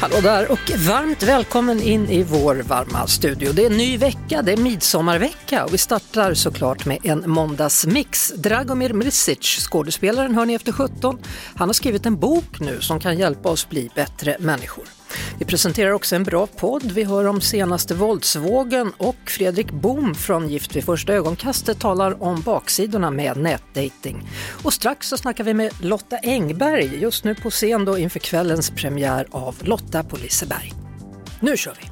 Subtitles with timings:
[0.00, 3.52] Hallå där och varmt välkommen in i vår varma studio.
[3.52, 8.32] Det är en ny vecka, det är midsommarvecka och vi startar såklart med en måndagsmix.
[8.36, 11.18] Dragomir Mrsic, skådespelaren hör ni efter 17,
[11.56, 14.99] han har skrivit en bok nu som kan hjälpa oss bli bättre människor.
[15.38, 20.48] Vi presenterar också en bra podd, vi hör om senaste våldsvågen och Fredrik Bohm från
[20.48, 24.28] Gift vid första ögonkastet talar om baksidorna med nätdating.
[24.62, 28.70] Och strax så snackar vi med Lotta Engberg, just nu på scen då inför kvällens
[28.70, 30.72] premiär av Lotta på Liseberg.
[31.40, 31.90] Nu kör vi!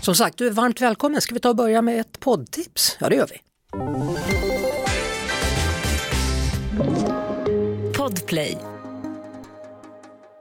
[0.00, 1.20] Som sagt, du är varmt välkommen.
[1.20, 2.96] Ska vi ta och börja med ett poddtips?
[3.00, 3.40] Ja, det gör vi.
[7.96, 8.58] Podplay.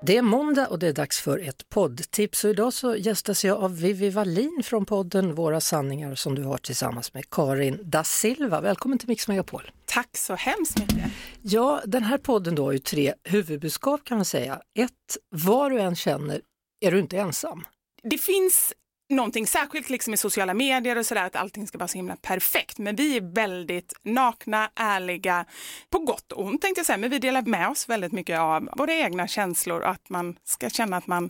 [0.06, 3.64] Det är måndag och det är dags för ett poddtips och idag så gästas jag
[3.64, 8.62] av Vivi Wallin från podden Våra sanningar som du har tillsammans med Karin da Silva.
[8.62, 9.72] Välkommen till Mix Megapol.
[9.86, 11.12] Tack så hemskt mycket.
[11.42, 14.62] Ja, den här podden då har ju tre huvudbudskap kan man säga.
[14.80, 16.42] Ett, vad du än känner
[16.86, 17.66] är du inte ensam.
[18.04, 18.74] Det finns
[19.14, 22.78] någonting särskilt liksom i sociala medier och sådär att allting ska vara så himla perfekt.
[22.78, 25.46] Men vi är väldigt nakna, ärliga,
[25.90, 26.98] på gott och ont tänkte jag säga.
[26.98, 30.70] Men vi delar med oss väldigt mycket av våra egna känslor och att man ska
[30.70, 31.24] känna att man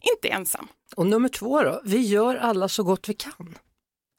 [0.00, 0.68] inte är ensam.
[0.96, 3.58] Och nummer två då, vi gör alla så gott vi kan.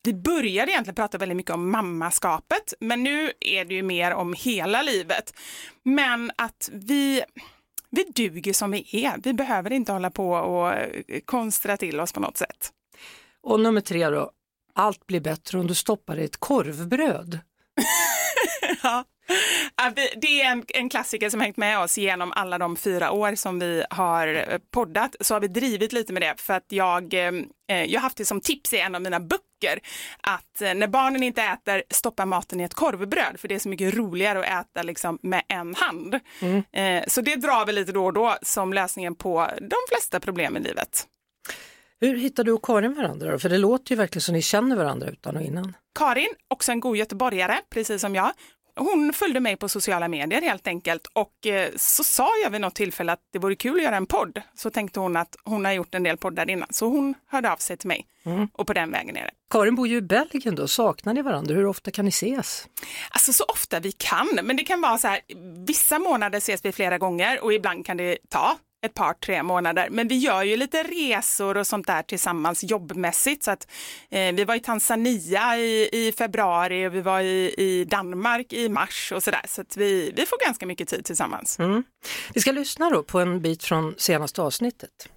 [0.03, 4.33] Vi började egentligen prata väldigt mycket om mammaskapet, men nu är det ju mer om
[4.37, 5.33] hela livet.
[5.83, 7.23] Men att vi,
[7.89, 9.17] vi duger som vi är.
[9.23, 10.73] Vi behöver inte hålla på och
[11.25, 12.71] konstra till oss på något sätt.
[13.43, 14.31] Och nummer tre då,
[14.73, 17.39] allt blir bättre om du stoppar i ett korvbröd.
[18.83, 19.03] Ja.
[20.15, 23.59] Det är en, en klassiker som hängt med oss genom alla de fyra år som
[23.59, 25.15] vi har eh, poddat.
[25.19, 27.31] Så har vi drivit lite med det för att jag, eh,
[27.67, 29.79] jag har haft det som tips i en av mina böcker
[30.21, 33.69] att eh, när barnen inte äter, stoppa maten i ett korvbröd för det är så
[33.69, 36.19] mycket roligare att äta liksom med en hand.
[36.71, 40.57] Eh, Så det drar vi lite då och då som lösningen på de flesta problem
[40.57, 41.05] i livet.
[42.01, 43.39] Hur hittar du och Karin varandra då?
[43.39, 45.73] För det låter ju verkligen som ni känner varandra utan och innan.
[45.99, 48.31] Karin, också en god göteborgare, precis som jag.
[48.75, 52.75] Hon följde mig på sociala medier helt enkelt och eh, så sa jag vid något
[52.75, 54.41] tillfälle att det vore kul att göra en podd.
[54.55, 57.57] Så tänkte hon att hon har gjort en del poddar innan, så hon hörde av
[57.57, 58.05] sig till mig
[58.53, 59.31] och på den vägen är det.
[59.49, 61.55] Karin bor ju i Belgien då, saknar ni varandra?
[61.55, 62.67] Hur ofta kan ni ses?
[63.09, 65.19] Alltså så ofta vi kan, men det kan vara så här,
[65.67, 69.87] vissa månader ses vi flera gånger och ibland kan det ta ett par, tre månader.
[69.91, 73.43] Men vi gör ju lite resor och sånt där tillsammans jobbmässigt.
[73.43, 73.67] Så att,
[74.09, 78.69] eh, vi var i Tanzania i, i februari och vi var i, i Danmark i
[78.69, 79.45] mars och sådär.
[79.47, 81.59] Så att vi, vi får ganska mycket tid tillsammans.
[81.59, 81.83] Mm.
[82.33, 85.09] Vi ska lyssna då på en bit från senaste avsnittet.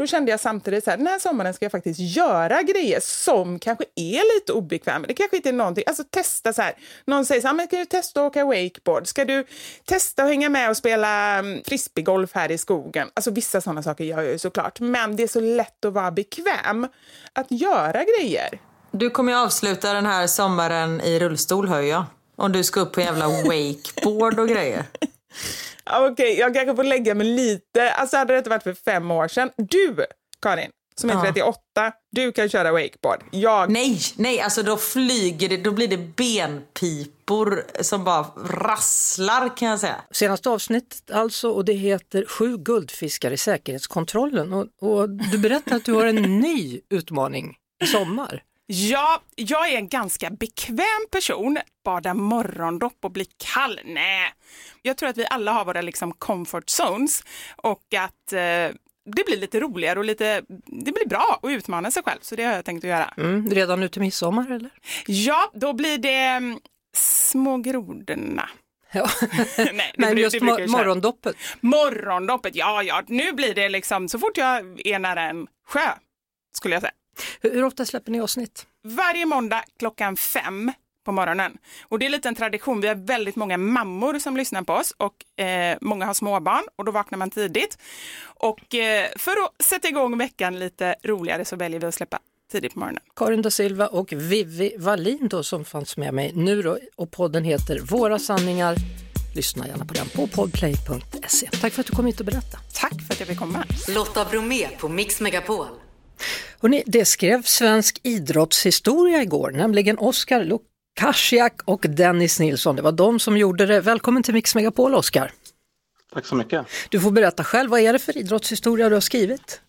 [0.00, 3.58] Då kände jag samtidigt så här, den här sommaren ska jag faktiskt göra grejer som
[3.58, 5.06] kanske är lite obekväma.
[5.06, 6.74] Det kanske inte är någonting, alltså testa så här.
[7.04, 9.06] Någon säger så här, men ska du testa att åka wakeboard?
[9.06, 9.44] Ska du
[9.84, 13.08] testa att hänga med och spela mm, frisbeegolf här i skogen?
[13.14, 16.10] Alltså vissa sådana saker gör jag ju såklart, men det är så lätt att vara
[16.10, 16.88] bekväm
[17.32, 18.60] att göra grejer.
[18.90, 22.04] Du kommer ju avsluta den här sommaren i rullstol hör jag.
[22.36, 24.84] Om du ska upp på jävla wakeboard och grejer.
[25.84, 29.28] Okej, jag kanske får lägga mig lite, alltså hade det inte varit för fem år
[29.28, 29.50] sedan.
[29.56, 29.96] Du,
[30.42, 31.22] Karin, som är Ja.
[31.24, 31.60] 38,
[32.12, 33.22] du kan köra wakeboard.
[33.30, 39.68] Jag Nej, nej, alltså då flyger det, då blir det benpipor som bara rasslar kan
[39.68, 39.96] jag säga.
[40.10, 45.84] Senaste avsnittet alltså och det heter Sju guldfiskar i säkerhetskontrollen och, och du berättar att
[45.84, 48.42] du har en ny utmaning i sommar.
[48.72, 51.58] Ja, jag är en ganska bekväm person.
[51.84, 53.80] Bada morgondopp och bli kall?
[53.84, 54.32] Nej.
[54.82, 57.22] Jag tror att vi alla har våra liksom comfort zones
[57.56, 58.38] och att eh,
[59.14, 62.18] det blir lite roligare och lite, det blir bra att utmana sig själv.
[62.22, 63.14] Så det har jag tänkt att göra.
[63.16, 64.70] Mm, redan nu till midsommar eller?
[65.06, 66.58] Ja, då blir det mm,
[66.96, 68.48] små grodorna.
[68.92, 69.08] Ja.
[69.58, 70.78] Nej, Men blir- just det brukar mo- jag köra.
[70.78, 71.36] morgondoppet.
[71.60, 75.88] Morgondoppet, ja, ja, nu blir det liksom så fort jag är nära en sjö,
[76.56, 76.92] skulle jag säga.
[77.40, 78.66] Hur, hur ofta släpper ni avsnitt?
[78.82, 80.72] Varje måndag klockan fem
[81.04, 81.58] på morgonen.
[81.88, 82.80] Och det är lite en tradition.
[82.80, 86.84] Vi har väldigt många mammor som lyssnar på oss och eh, många har småbarn och
[86.84, 87.78] då vaknar man tidigt.
[88.22, 92.18] Och eh, för att sätta igång veckan lite roligare så väljer vi att släppa
[92.52, 93.02] tidigt på morgonen.
[93.16, 97.44] Karin da Silva och Vivi Wallin då som fanns med mig nu då och podden
[97.44, 98.76] heter Våra sanningar.
[99.34, 101.50] Lyssna gärna på den på podplay.se.
[101.60, 102.64] Tack för att du kom hit och berättade.
[102.74, 103.64] Tack för att jag fick komma.
[103.88, 105.66] Lotta Bromé på Mix Megapol.
[106.62, 112.76] Hörrni, det skrev svensk idrottshistoria igår, nämligen Oskar Lukasiak och Dennis Nilsson.
[112.76, 113.80] Det var de som gjorde det.
[113.80, 115.32] Välkommen till Mix Megapol, Oskar.
[116.12, 116.66] Tack så mycket.
[116.88, 119.60] Du får berätta själv, vad är det för idrottshistoria du har skrivit?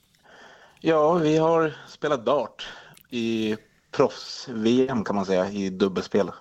[0.80, 2.68] Ja, vi har spelat dart
[3.10, 3.58] i
[3.92, 6.32] proffs-VM kan man säga, i dubbelspel.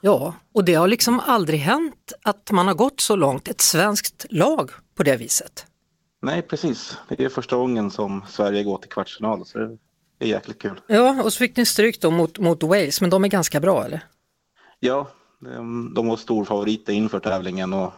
[0.00, 4.26] Ja, och det har liksom aldrig hänt att man har gått så långt, ett svenskt
[4.30, 5.66] lag på det viset.
[6.22, 6.98] Nej, precis.
[7.08, 9.58] Det är första gången som Sverige går till kvartsfinal, så
[10.18, 10.80] det är jäkligt kul.
[10.86, 13.84] Ja, och så fick ni stryk då mot, mot Wales, men de är ganska bra
[13.84, 14.00] eller?
[14.80, 15.08] Ja,
[15.94, 17.92] de, var storfavoriter inför tävlingen och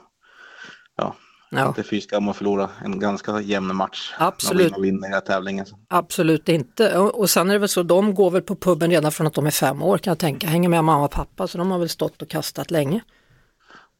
[0.97, 1.15] ja,
[1.51, 1.69] Ja.
[1.69, 4.15] inte fy skam att förlora en ganska jämn match.
[4.19, 4.73] Absolut.
[4.73, 5.67] När vinner tävlingen.
[5.89, 6.99] Absolut inte.
[6.99, 9.35] Och, och sen är det väl så, de går väl på puben redan från att
[9.35, 11.79] de är fem år kan jag tänka, hänger med mamma och pappa, så de har
[11.79, 13.01] väl stått och kastat länge.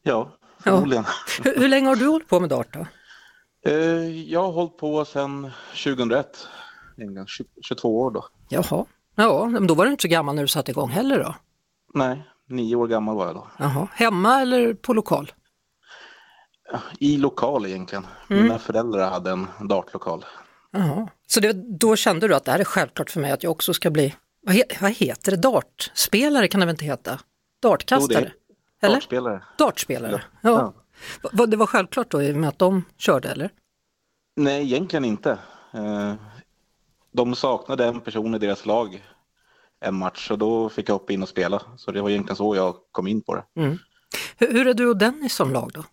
[0.03, 1.05] Ja, förmodligen.
[1.43, 2.85] Hur, hur länge har du hållit på med dart då?
[3.65, 5.51] Eh, Jag har hållit på sedan
[5.83, 6.47] 2001,
[6.97, 8.25] egentligen 20 22 år då.
[8.49, 11.35] Jaha, ja, men då var du inte så gammal när du satte igång heller då?
[11.93, 13.47] Nej, nio år gammal var jag då.
[13.57, 15.31] Jaha, hemma eller på lokal?
[16.99, 18.07] I lokal egentligen.
[18.29, 18.43] Mm.
[18.43, 20.25] Mina föräldrar hade en dartlokal.
[20.71, 21.07] Jaha.
[21.27, 23.73] Så det, då kände du att det här är självklart för mig att jag också
[23.73, 27.19] ska bli, vad, he, vad heter det, dartspelare kan det väl inte heta?
[27.61, 28.07] Dartkastare?
[28.09, 28.29] Jo,
[28.79, 28.95] det är eller?
[28.95, 29.43] Dartspelare.
[29.57, 30.49] Dartspelare, ja.
[30.49, 30.73] Ja.
[31.47, 33.49] Det var självklart då i och med att de körde eller?
[34.35, 35.31] Nej, egentligen inte.
[35.73, 36.13] Eh,
[37.11, 39.03] De saknade en person i deras lag
[39.79, 41.61] en match och då fick jag hoppa in och spela.
[41.77, 43.43] Så det var egentligen så jag kom in på det.
[44.37, 45.83] Hur, hur är du och Dennis som lag då?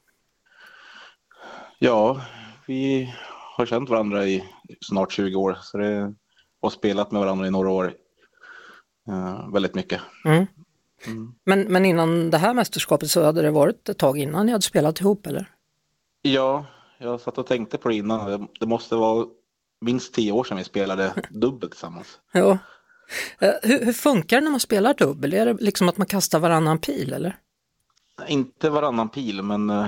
[1.79, 2.21] Ja,
[2.67, 3.15] vi
[3.57, 4.45] har känt varandra i
[4.87, 6.15] snart 20 år så det,
[6.61, 7.95] och spelat med varandra i några år.
[9.09, 10.01] Eh, väldigt mycket.
[11.45, 14.63] Men, men innan det här mästerskapet så hade det varit ett tag innan ni hade
[14.63, 15.47] spelat ihop eller?
[16.23, 16.67] Ja,
[16.99, 18.49] jag satt och tänkte på det innan.
[18.61, 19.27] Det- måste vara
[19.81, 22.19] minst tio år sedan vi spelade dubbel tillsammans.
[22.33, 22.59] Ja.
[23.39, 25.35] Eh, Hur, hur funkar det när man spelar dubbel?
[25.35, 27.37] Är det liksom att man kastar varannan pil eller?
[28.29, 29.87] Inte varannan pil, men eh,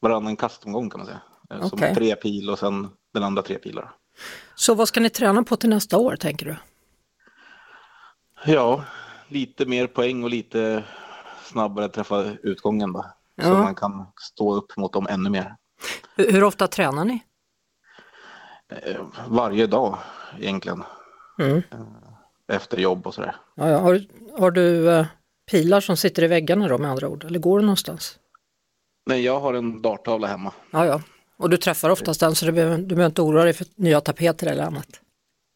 [0.00, 1.20] varannan kastomgång kan man säga.
[1.50, 3.90] Eh, Som tre pil och sen den andra tre pilar.
[4.54, 6.56] Så vad ska ni träna på till nästa år tänker du?
[8.52, 8.84] Ja,
[9.28, 10.84] lite mer poäng och lite
[11.44, 13.02] snabbare träffa utgången då.
[13.42, 13.62] Så Ja.
[13.62, 15.54] man kan stå upp mot dem ännu mer.
[16.16, 17.22] Hur, hur ofta tränar ni?
[18.72, 18.96] Eh,
[19.28, 19.98] Varje dag
[20.40, 20.82] egentligen.
[21.38, 21.56] Mm.
[21.56, 23.36] Eh, Efter jobb och sådär.
[23.54, 23.78] Ja, ja.
[23.78, 24.08] Har, du-
[24.38, 25.06] har du eh,
[25.50, 27.24] pilar som sitter i väggarna då med andra ord?
[27.24, 28.18] Eller går du någonstans?
[29.06, 30.52] Nej, jag har en darttavla hemma.
[30.70, 31.00] Ja, ja.
[31.36, 34.00] Och du träffar oftast den så du behöver, du behöver inte oroa dig för nya
[34.00, 34.86] tapeter eller annat.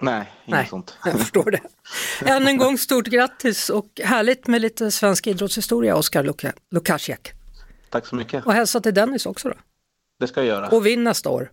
[0.02, 0.96] Nej, inget Nej, sånt.
[1.04, 1.60] jag förstår det.
[2.30, 7.32] Än en gång stort grattis och härligt med lite svensk idrottshistoria, Oskar Luka- Lukasiak.
[7.90, 8.46] Tack så mycket.
[8.46, 9.54] Och hälsa till Dennis också då.
[10.20, 10.68] Det ska jag göra.
[10.68, 11.50] Och vinn nästa år.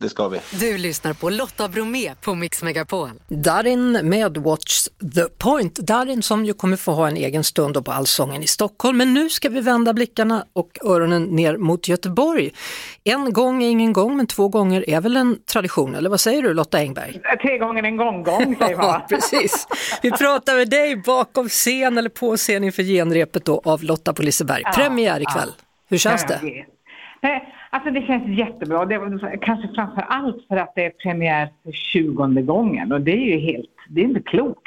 [0.00, 0.40] Det ska vi.
[0.60, 3.10] Du lyssnar på Lotta Bromé på Mix Megapol.
[3.28, 5.74] Darin med Watch the Point.
[5.74, 8.98] Darin som ju kommer få ha en egen stund på Allsången i Stockholm.
[8.98, 12.50] Men nu ska vi vända blickarna och öronen ner mot Göteborg.
[13.04, 16.42] En gång är ingen gång, men två gånger är väl en tradition, eller vad säger
[16.42, 17.20] du Lotta Engberg?
[17.42, 18.86] Tre gånger en gång, gång säger man.
[18.86, 19.66] Ja, precis.
[20.02, 24.22] Vi pratar med dig bakom scen eller på scen inför genrepet då av Lotta på
[24.22, 24.62] Liseberg.
[24.74, 25.52] Premiär ikväll.
[25.88, 26.40] Hur känns det?
[27.22, 28.84] Nej, Alltså det känns jättebra.
[28.84, 33.12] Det var kanske framför allt för att det är premiär för 20 gången och det
[33.12, 34.62] är ju helt, det är inte klokt.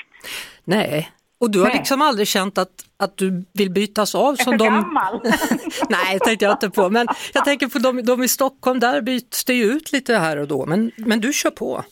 [0.63, 1.77] Nej, och du har Nej.
[1.77, 4.63] liksom aldrig känt att, att du vill bytas av som de...
[4.63, 5.21] gammal.
[5.89, 6.89] Nej, tänkte jag inte på.
[6.89, 10.37] Men jag tänker på de, de i Stockholm, där byts det ju ut lite här
[10.37, 10.65] och då.
[10.65, 11.83] Men, men du kör på.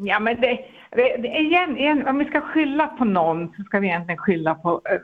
[0.00, 0.58] Ja men det,
[0.90, 4.80] det igen, igen, om vi ska skylla på någon så ska vi egentligen skylla på
[4.84, 4.98] äh,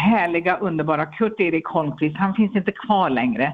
[0.00, 2.16] härliga, underbara Kurt-Erik Holmqvist.
[2.16, 3.52] Han finns inte kvar längre.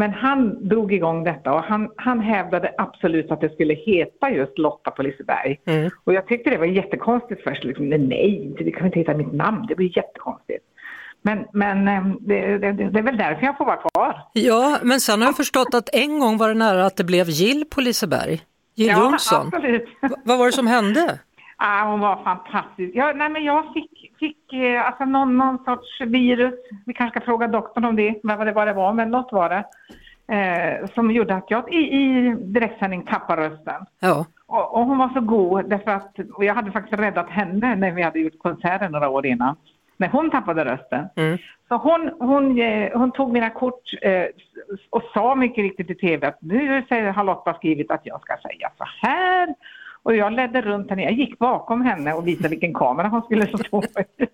[0.00, 4.58] Men han drog igång detta och han, han hävdade absolut att det skulle heta just
[4.58, 5.60] Lotta på Liseberg.
[6.04, 7.64] Och jag tyckte det var jättekonstigt först.
[7.64, 9.66] Liksom, nej, det kan inte heta mitt namn.
[9.68, 10.64] Det blir jättekonstigt.
[11.22, 14.16] Men, men eh, det, det, det är väl därför jag får vara kvar.
[14.32, 17.28] Ja, men sen har jag förstått att en gång var det nära att det blev
[17.28, 18.40] Jill på Liseberg.
[18.74, 19.50] Jill Johnson.
[19.52, 19.88] absolut.
[20.24, 21.18] Vad var det som hände?
[21.62, 22.92] Ah, hon var fantastisk.
[22.94, 26.54] Ja, nej, men jag fick, fick eh, alltså någon, någon sorts virus.
[26.86, 29.48] Vi kanske ska fråga doktorn om det, vad det, vad det var, men något var
[29.48, 29.64] det.
[30.34, 33.86] Eh, som gjorde att jag i, i direktsändning tappade rösten.
[34.00, 37.74] Ja, Och, och hon var så god därför att och jag hade faktiskt räddat henne
[37.74, 39.56] när vi hade gjort konserten några år innan.
[39.96, 41.08] när hon tappade rösten.
[41.16, 41.38] Mm.
[41.68, 44.24] Så hon, hon, eh, hon tog mina kort eh,
[44.90, 48.36] och sa mycket riktigt i tv att nu säger, har Lotta skrivit att jag ska
[48.36, 49.54] säga så här.
[50.02, 53.46] Och jag ledde runt henne, jag gick bakom henne och visade vilken kamera hon skulle
[53.46, 54.26] stå i.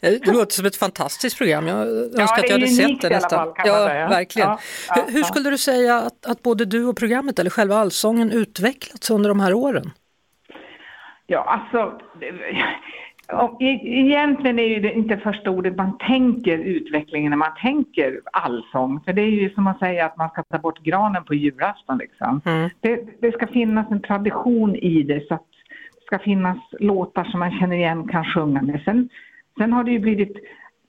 [0.00, 1.66] Det låter som ett fantastiskt program.
[1.66, 3.46] Jag önskar det att jag hade sett det nästan.
[3.46, 4.08] fall, ja, säga.
[4.08, 4.48] verkligen.
[4.48, 4.58] Ja,
[4.88, 5.24] ja, hur, hur ja.
[5.24, 9.40] skulle du säga att, att både du och programmet eller själva allsången utvecklats under de
[9.40, 9.90] här åren?
[11.26, 12.00] Ja, alltså...
[13.28, 19.00] Och egentligen är det inte första ordet man tänker utvecklingen när man tänker allsång.
[19.04, 21.98] För det är ju som att säga att man ska ta bort granen på julafton.
[21.98, 22.40] Liksom.
[22.44, 22.70] Mm.
[22.80, 25.46] Det, det ska finnas en tradition i det så att
[25.94, 28.82] det ska finnas låtar som man känner igen kan sjunga med.
[28.84, 29.08] Sen,
[29.58, 30.36] sen har det ju blivit,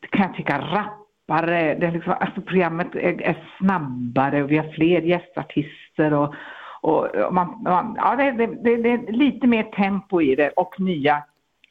[0.10, 1.76] kan jag tycka, rappare.
[1.76, 6.14] Det är liksom, alltså programmet är, är snabbare och vi har fler gästartister.
[6.14, 6.34] Och,
[6.82, 10.50] och, och man, man, ja, det, det, det, det är lite mer tempo i det
[10.50, 11.24] och nya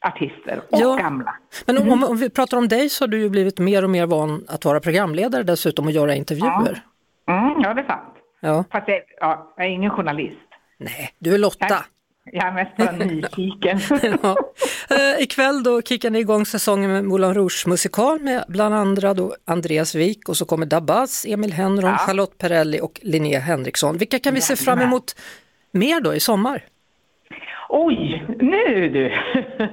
[0.03, 0.95] artister och Ja.
[0.95, 1.35] gamla.
[1.65, 3.89] Men om, om, om vi pratar om dig så har du ju blivit mer och
[3.89, 6.83] mer van att vara programledare dessutom och göra intervjuer.
[7.29, 8.13] Mm, ja, det är sant.
[8.41, 8.63] Ja.
[8.71, 10.37] Fast jag, ja, jag är ingen journalist.
[10.79, 11.67] Nej, du är Lotta.
[11.69, 11.83] Jag,
[12.25, 13.79] jag är mest bara nyfiken.
[14.23, 14.35] Ja.
[14.89, 19.35] Eh, ikväll då kickar ni igång säsongen med Moulin Rouge musikal med bland andra då
[19.45, 21.97] Andreas Wik och så kommer Dabas, Emil Henron, Ja.
[21.97, 23.97] Charlotte Perrelli och Linnea Henriksson.
[23.97, 25.15] Vilka kan vi se fram emot
[25.71, 26.63] mer då i sommar?
[27.75, 29.11] Oj, nu du!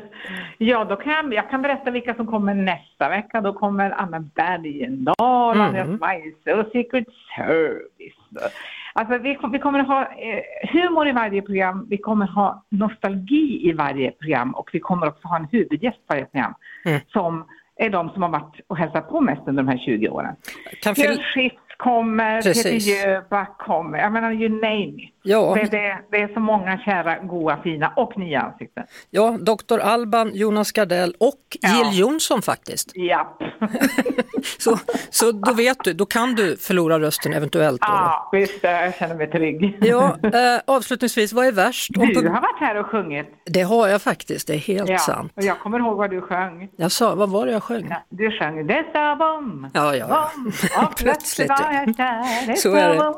[0.63, 3.41] Ja, då kan jag, jag kan berätta vilka som kommer nästa vecka.
[3.41, 5.67] Då kommer Anna Bergendahl, Mm.
[5.67, 7.05] Andreas Weise och Secret
[7.37, 8.53] Service.
[8.93, 13.73] Alltså vi, vi kommer ha eh, humor i varje program, vi kommer ha nostalgi i
[13.73, 16.55] varje program och vi kommer också ha en huvudgäst i varje program
[16.87, 17.01] Mm.
[17.13, 17.45] som
[17.77, 20.35] är de som har varit och hälsat på mest under de här 20 åren.
[20.83, 22.87] Kan Björn Skifs kommer, Precis.
[22.87, 25.15] Peter Jöback kommer, jag menar you name it.
[25.23, 25.55] Ja.
[25.55, 28.85] Det, det, det är så många kära, goa, fina och nya ansikten.
[29.11, 29.79] Ja, Dr.
[29.79, 31.69] Alban, Jonas Gardell och Ja.
[31.69, 32.97] Jill Johnson faktiskt.
[32.97, 33.43] Japp.
[34.59, 34.79] Så,
[35.11, 37.81] så då vet du, då kan du förlora rösten eventuellt.
[37.81, 37.87] Då.
[37.89, 39.79] Ja, visst, jag känner mig trygg.
[39.81, 41.91] Ja, eh, avslutningsvis, vad är värst?
[41.97, 43.27] Om Du har varit här och sjungit.
[43.45, 45.33] Det har jag faktiskt, det är helt Ja, sant.
[45.37, 46.69] och jag kommer ihåg vad du sjöng.
[46.77, 47.95] Jag sa, vad var det jag sjöng?
[48.09, 50.31] Du sjöng Dessa bom, Ja, ja, ja.
[50.35, 50.53] bom,
[50.85, 51.70] och plötsligt ja.
[51.75, 52.47] Jag kär.
[52.47, 53.15] Dessa Så är det.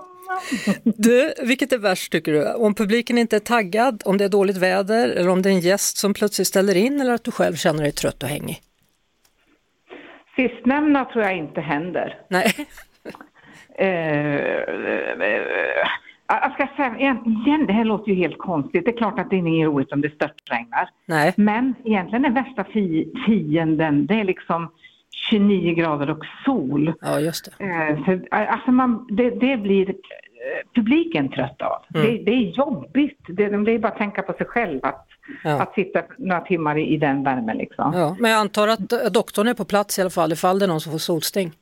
[0.85, 2.53] Du, vilket är värst tycker du?
[2.53, 5.61] Om publiken inte är taggad, om det är dåligt väder eller om det är en
[5.61, 8.61] gäst som plötsligt ställer in eller att du själv känner dig trött och hängig?
[10.37, 12.19] Sistnämnda tror jag inte händer.
[12.29, 12.53] Nej,
[13.79, 15.37] Eh, eh,
[16.27, 18.85] jag ska säga, igen, det här låter ju helt konstigt.
[18.85, 20.89] Det är klart att det är inget roligt om det störtregnar.
[21.07, 21.35] nej.
[21.37, 24.71] Men egentligen är värsta fi fienden, det är liksom
[25.31, 26.93] 29 grader och sol.
[27.01, 27.65] Ja, just det.
[27.65, 29.95] Eh, för, eh, alltså man, det, det blir eh,
[30.75, 31.83] publiken trött av.
[31.95, 32.07] Mm.
[32.07, 33.21] Det, det är jobbigt.
[33.29, 35.09] Det, det är bara att tänka på sig själv att,
[35.45, 35.63] Ja.
[35.63, 37.93] att sitta några timmar i, i den värmen liksom.
[37.95, 40.69] Ja, men jag antar att doktorn är på plats i alla fall ifall det är
[40.69, 41.53] någon som får solsting.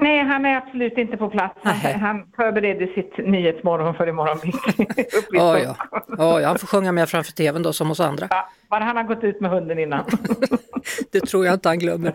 [0.00, 1.54] Nej, han är absolut inte på plats.
[1.62, 4.82] Han, han förbereder sitt nyhetsmorgon för imorgon bitti.
[4.82, 5.74] i Ja.
[5.74, 6.14] Stockholm.
[6.18, 8.26] ja, han får sjunga med framför tvn då som oss andra.
[8.30, 10.04] Ja, bara han har gått ut med hunden innan.
[11.12, 12.12] Det tror jag inte han glömmer.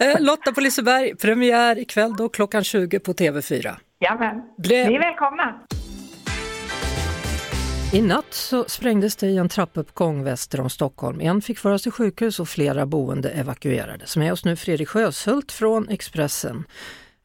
[0.00, 3.74] Eh, Lotta på Liseberg, premiär ikväll då klockan 20 på TV4.
[3.98, 5.60] Jamen, Blev- ni är välkomna.
[7.92, 11.20] I natt så sprängdes det i en trappuppgång väster om Stockholm.
[11.20, 14.16] En fick föras till sjukhus och flera boende evakuerades.
[14.16, 16.64] Med oss nu Fredrik Sjöshult från Expressen.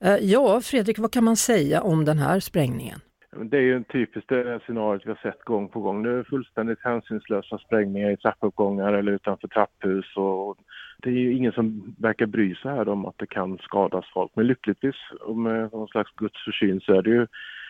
[0.03, 2.99] Eh, ja, Fredrik, vad kan man säga om den här sprängningen?
[3.35, 6.03] Det är ju en typiskt eh, det scenariot vi har sett gång på gång.
[6.03, 10.05] Det är fullständigt hänsynslösa sprängningar i trappuppgångar eller utanför trapphus.
[10.15, 10.57] Och
[10.97, 14.31] det är ju ingen som verkar bry sig här om att det kan skadas folk.
[14.35, 17.27] Men lyckligtvis, och eh, med någon slags guds försyn, så är det ju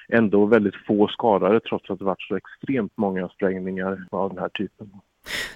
[0.08, 4.50] ändå väldigt få skadade trots att det varit så extremt många sprängningar av den här
[4.50, 4.90] typen.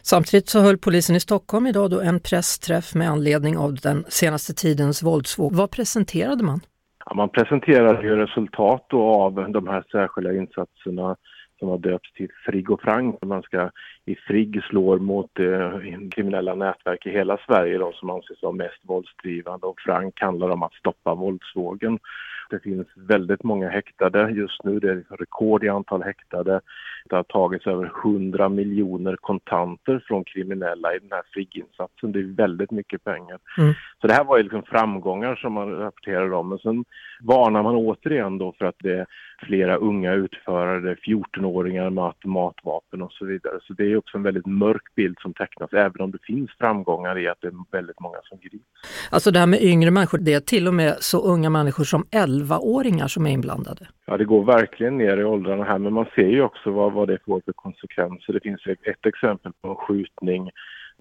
[0.02, 4.54] Samtidigt så höll polisen i Stockholm idag då en pressträff med anledning av den senaste
[4.54, 5.56] tidens våldsvåg.
[5.56, 6.60] Vad presenterade man?
[7.06, 11.16] Ja, man presenterade ju resultat då av de här särskilda insatserna
[11.60, 13.22] som har döpts till Frigg och Frank.
[13.26, 13.70] Man ska
[14.06, 15.80] i Frigg slår mot eh,
[16.12, 20.64] kriminella nätverk i hela Sverige, de som anses vara mest våldsdrivande och Frank handlar om
[20.64, 22.00] att stoppa våldsvågen.
[22.50, 26.62] Det finns väldigt många häktade just nu, det är rekord i antal häktade.
[27.10, 32.12] Det har tagits över 100 miljoner kontanter från kriminella i den här Frigg-insatsen.
[32.12, 33.40] Det är väldigt mycket pengar.
[33.58, 33.74] Mm.
[34.02, 36.50] Så det här var ju liksom framgångar som man rapporterar om.
[36.50, 36.86] Men sen
[37.22, 39.06] varnar man återigen då för att det är
[39.46, 43.60] flera unga utförare, det är 14-åringar med automatvapen och så vidare.
[43.62, 47.18] Så det är också en väldigt mörk bild som tecknas, även om det finns framgångar
[47.18, 48.66] i att det är väldigt många som grips.
[49.12, 52.04] Alltså det här med yngre människor, det är till och med så unga människor som
[52.04, 53.88] 11-åringar som är inblandade.
[54.06, 57.08] Ja, det går verkligen ner i åldrarna här, men man ser ju också vad, vad
[57.08, 58.34] det får för konsekvenser.
[58.34, 60.52] Det finns ett exempel på en skjutning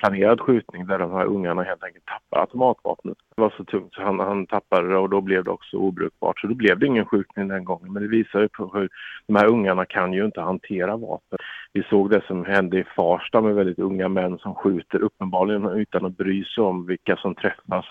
[0.01, 3.17] planerad skjutning där de här ungarna helt enkelt tappar automatvapnet.
[3.37, 6.41] Det var så tungt så han, han tappade det och då blev det också obrukbart.
[6.41, 7.93] Så då blev det ingen skjutning den gången.
[7.93, 8.89] Men det visar ju på hur
[9.27, 11.39] de här ungarna kan ju inte hantera vapen.
[11.77, 16.07] Vi såg det som hände i Farsta med väldigt unga män som skjuter uppenbarligen utan
[16.07, 17.87] att bry sig om vilka som träffas.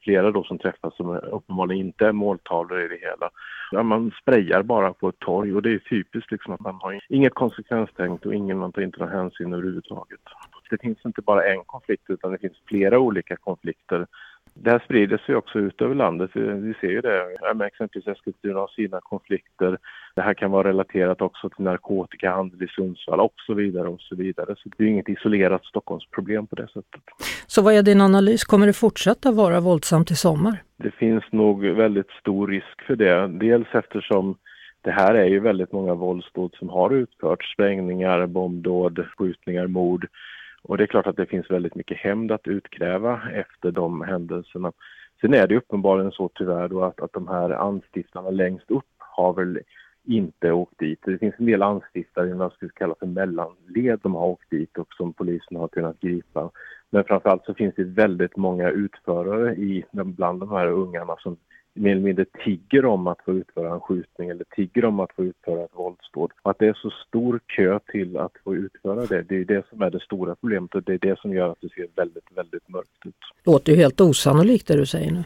[0.00, 3.30] Flera då som träffas som uppenbarligen inte är måltavlor i det hela.
[3.70, 7.00] Ja, man sprayar bara på ett torg och det är typiskt liksom att man har
[7.08, 10.20] inget konsekvenstänk och ingen man tar inte någon hänsyn överhuvudtaget.
[10.70, 14.06] Det finns inte bara en konflikt utan det finns flera olika konflikter.
[14.54, 16.30] Det här sprider sig också ut över landet.
[16.34, 17.36] Vi ser ju det.
[17.40, 19.78] Ja, exempelvis Eskilstuna har sina konflikter.
[20.14, 24.16] Det här kan vara relaterat också till narkotikahandel i Sundsvall och så vidare och så
[24.16, 24.54] vidare.
[24.58, 27.02] Så det är inget isolerat Stockholmsproblem på det sättet.
[27.46, 28.44] Så vad är din analys?
[28.44, 30.62] Kommer det fortsätta vara våldsamt i sommar?
[30.76, 33.28] Det finns nog väldigt stor risk för det.
[33.28, 34.36] Dels eftersom
[34.82, 37.52] det här är ju väldigt många våldsdåd som har utförts.
[37.52, 40.06] Sprängningar, bombdåd, skjutningar, mord.
[40.64, 44.72] Och det är klart att det finns väldigt mycket hämnd att utkräva efter de händelserna.
[45.20, 49.32] Sen är det uppenbarligen så tyvärr då att, att de här anstiftarna längst upp har
[49.32, 49.60] väl
[50.04, 50.98] inte åkt dit.
[51.04, 54.78] Det finns en del anstiftare i vad skulle kalla för mellanled som har åkt dit
[54.78, 56.50] och som polisen har kunnat gripa.
[56.90, 61.36] Men framförallt så finns det väldigt många utförare i, bland de här ungarna som
[61.74, 65.24] mer eller mindre tigger om att få utföra en skjutning eller tigger om att få
[65.24, 66.32] utföra ett våldsdåd.
[66.42, 69.82] Att det är så stor kö till att få utföra det, det är det som
[69.82, 72.68] är det stora problemet och det är det som gör att det ser väldigt, väldigt
[72.68, 73.14] mörkt ut.
[73.44, 75.24] Låter ju helt osannolikt det du säger nu.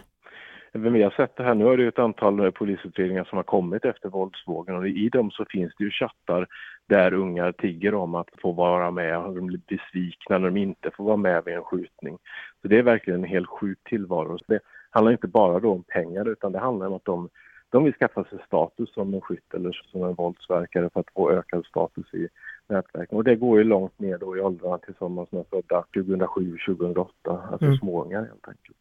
[0.72, 3.84] Men vi har sett det här, nu är det ett antal polisutredningar som har kommit
[3.84, 6.46] efter våldsvågen och i dem så finns det ju chattar
[6.88, 11.04] där ungar tigger om att få vara med de blir besvikna när de inte får
[11.04, 12.18] vara med vid en skjutning.
[12.62, 14.38] Så det är verkligen en helt sjuk tillvaro.
[14.46, 14.60] Det
[14.90, 17.28] handlar inte bara då om pengar utan det handlar om att de,
[17.68, 21.30] de vill skaffa sig status som en skytt eller som en våldsverkare för att få
[21.30, 22.28] ökad status i
[22.68, 23.16] nätverken.
[23.16, 27.08] Och det går ju långt ner då i åldrarna till sådana som är födda 2007-2008,
[27.52, 27.78] alltså mm.
[27.78, 28.78] småungar helt enkelt.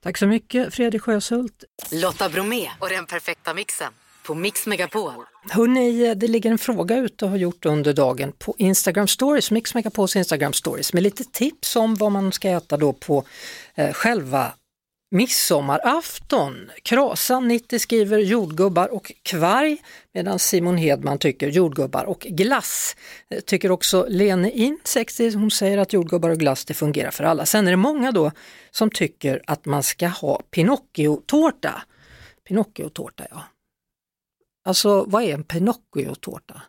[0.00, 1.64] Tack så mycket Fredrik Sjöshult.
[2.02, 3.92] Lotta Bromé och den perfekta mixen
[4.26, 5.12] på Mix Megapol.
[5.50, 9.74] Hörrni, det ligger en fråga ute och har gjort under dagen på Instagram stories, Mix
[9.74, 13.24] Megapols Instagram stories med lite tips om vad man ska äta då på
[13.74, 14.52] eh, själva
[15.16, 16.70] midsommarafton.
[16.82, 19.78] Krasan 90 skriver jordgubbar och kvarg
[20.14, 22.96] medan Simon Hedman tycker jordgubbar och glass.
[23.30, 27.24] Eh, tycker också Lene In 60, hon säger att jordgubbar och glass det fungerar för
[27.24, 27.46] alla.
[27.46, 28.32] Sen är det många då
[28.70, 31.82] som tycker att man ska ha Pinocchio-tårta.
[32.48, 33.44] Pinocchio-tårta ja.
[34.64, 36.62] Alltså vad är en Pinocchio-tårta?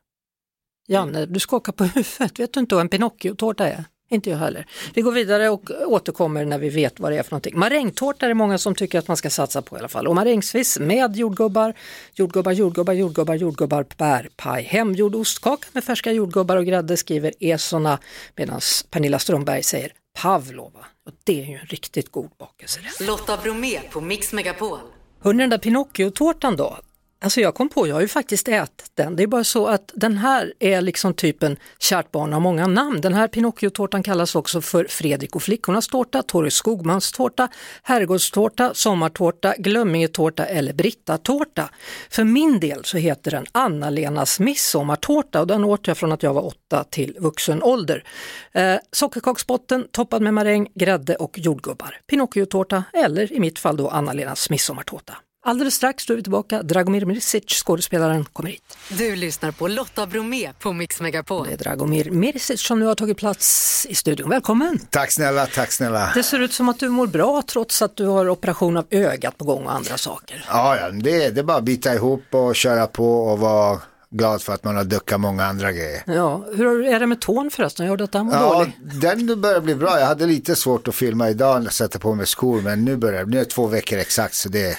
[0.87, 3.83] Janne, du skakar på huvudet, vet du inte vad en Pinocchio-tårta är?
[4.09, 4.65] Inte jag heller.
[4.93, 7.59] Vi går vidare och återkommer när vi vet vad det är för någonting.
[7.59, 10.07] Marängtårta är det många som tycker att man ska satsa på i alla fall.
[10.07, 11.73] Och marängsviss med jordgubbar,
[12.13, 14.63] jordgubbar, jordgubbar, jordgubbar, jordgubbar, bärpaj.
[14.63, 17.99] Hemgjord ostkaka med färska jordgubbar och grädde skriver Esona
[18.35, 19.91] medan Pernilla Strömberg säger
[20.21, 20.85] Pavlova.
[21.05, 22.79] Och det är ju en riktigt god bakelse.
[22.99, 24.79] Lotta Bromé på Mix Megapol.
[25.19, 26.77] Hörrni, den där Pinocchio-tårtan då,
[27.19, 29.15] Alltså jag kom på, jag har ju faktiskt ätit den.
[29.15, 33.01] Det är bara så att den här är liksom typen kärt barn har många namn.
[33.01, 37.47] Den här Pinocchio-tårtan kallas också för Fredrik och flickornas tårta, Torre Skogmans tårta,
[37.83, 41.69] herrgårdstårta, sommartårta, glömmingetårta eller Britta-tårta.
[42.09, 46.33] För min del så heter den Anna-Lenas midsommartårta och den åt jag från att jag
[46.33, 48.03] var åtta till vuxen ålder.
[48.51, 51.99] Eh, sockerkaksbotten toppad med maräng, grädde och jordgubbar.
[52.07, 55.17] Pinocchio-tårta eller i mitt fall då Anna-Lenas midsommartårta.
[55.47, 56.63] Alldeles strax är vi tillbaka.
[56.63, 58.77] Dragomir Mirisic, skådespelaren, kommer hit.
[58.89, 61.47] Du lyssnar på Lotta Bromé på Mix Megapol.
[61.47, 64.29] Det är Dragomir Mirisic som nu har tagit plats i studion.
[64.29, 64.79] Välkommen!
[64.89, 66.11] Tack snälla, tack snälla.
[66.15, 69.37] Det ser ut som att du mår bra trots att du har operation av ögat
[69.37, 70.45] på gång och andra saker.
[70.49, 74.41] Ja, ja det, det är bara att bita ihop och köra på och vara glad
[74.41, 76.03] för att man har duckat många andra grejer.
[76.05, 77.85] Ja, hur är det med tån förresten?
[77.85, 78.79] Jag hörde att den var ja, dålig.
[79.01, 79.99] Den börjar bli bra.
[79.99, 83.25] Jag hade lite svårt att filma idag och sätta på mig skor men nu börjar
[83.25, 83.31] det.
[83.31, 84.77] Nu är det två veckor exakt så det.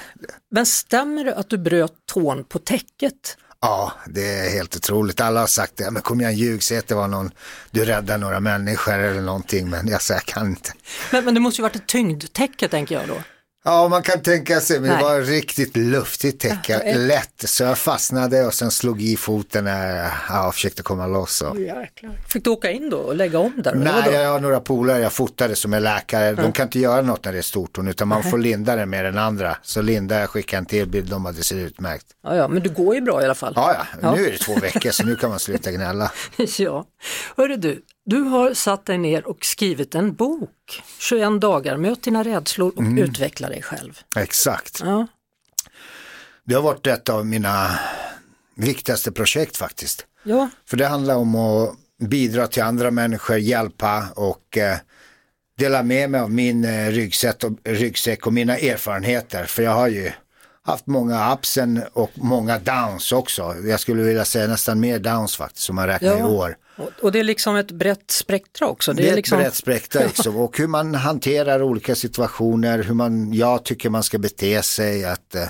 [0.50, 3.36] Men stämmer det att du bröt tån på täcket?
[3.60, 5.20] Ja, det är helt otroligt.
[5.20, 5.90] Alla har sagt det.
[5.90, 7.30] Men kom igen, ljug, säg att det var någon,
[7.70, 9.70] du räddar några människor eller någonting.
[9.70, 10.72] Men jag säger, jag kan inte.
[11.12, 13.14] Men, men det måste ju varit ett tyngdtäcke tänker jag då.
[13.68, 17.78] Ja, man kan tänka sig, men det var riktigt luftigt täcke, ja, lätt, så jag
[17.78, 21.42] fastnade och sen slog i foten när jag försökte komma loss.
[21.42, 21.56] Och...
[22.28, 23.74] Fick du åka in då och lägga om där?
[23.74, 27.24] Nej, jag har några polare jag fotade som är läkare, de kan inte göra något
[27.24, 29.56] när det är stortån, utan man får linda det med den andra.
[29.62, 32.06] Så linda jag skickade en till bild om att det ser utmärkt.
[32.24, 33.52] Ja, ja, men du går ju bra i alla fall.
[33.56, 34.14] Ja, ja.
[34.14, 36.12] nu är det två veckor så nu kan man sluta gnälla.
[36.58, 36.84] ja,
[37.36, 42.24] hörru du, du har satt dig ner och skrivit en bok, 21 dagar, möt dina
[42.24, 42.98] rädslor och mm.
[42.98, 44.00] utveckla dig själv.
[44.16, 44.80] Exakt.
[44.84, 45.06] Ja.
[46.44, 47.78] Det har varit ett av mina
[48.54, 50.06] viktigaste projekt faktiskt.
[50.22, 50.50] Ja.
[50.66, 51.76] För det handlar om att
[52.08, 54.76] bidra till andra människor, hjälpa och eh,
[55.58, 59.44] dela med mig av min eh, ryggsäck, och, ryggsäck och mina erfarenheter.
[59.44, 60.12] För jag har ju
[60.62, 63.54] haft många upsen och många downs också.
[63.64, 66.18] Jag skulle vilja säga nästan mer downs faktiskt som man räknar Ja.
[66.18, 66.56] i år.
[66.78, 68.92] Och, och det är liksom ett brett spektra också.
[68.92, 69.38] Det är, liksom...
[69.38, 70.36] ett brett spektra liksom.
[70.36, 75.34] och hur man hanterar olika situationer, hur man, jag tycker man ska bete sig, att
[75.34, 75.44] eh,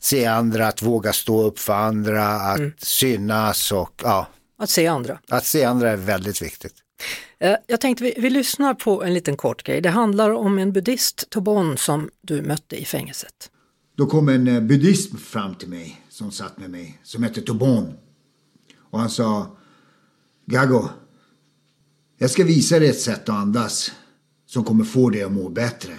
[0.00, 2.72] se andra, att våga stå upp för andra, att Mm.
[2.78, 4.26] synas och ja,
[4.58, 5.18] Att se andra.
[5.28, 6.74] att se andra är väldigt viktigt.
[7.38, 9.80] Eh, Jag tänkte vi, vi lyssnar på en liten kort grej.
[9.80, 13.50] Det handlar om en buddhist, Tobon, som du mötte i fängelset.
[13.96, 17.92] Då kom en eh, buddhist fram till mig som satt med mig som hette Tobon.
[18.90, 19.56] Och han sa
[20.50, 20.88] Gago,
[22.18, 23.92] jag ska visa dig ett sätt att andas
[24.46, 25.98] som kommer få dig att må bättre.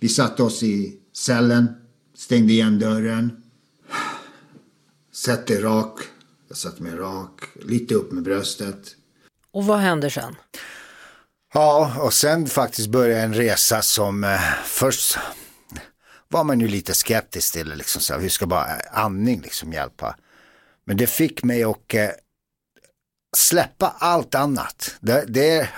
[0.00, 1.68] Vi satte oss i cellen,
[2.14, 3.42] stängde igen dörren.
[5.12, 6.00] Sätt dig rak.
[6.48, 8.96] Jag satte mig rak, lite upp med bröstet.
[9.50, 10.34] Och vad händer sen?
[11.54, 15.18] Ja, och sen faktiskt började en resa som eh, först
[16.28, 20.16] var man ju lite skeptisk till, liksom, så här, hur ska bara andning liksom hjälpa?
[20.84, 22.08] Men det fick mig att eh,
[23.36, 24.96] släppa allt annat.
[25.00, 25.68] Det, det är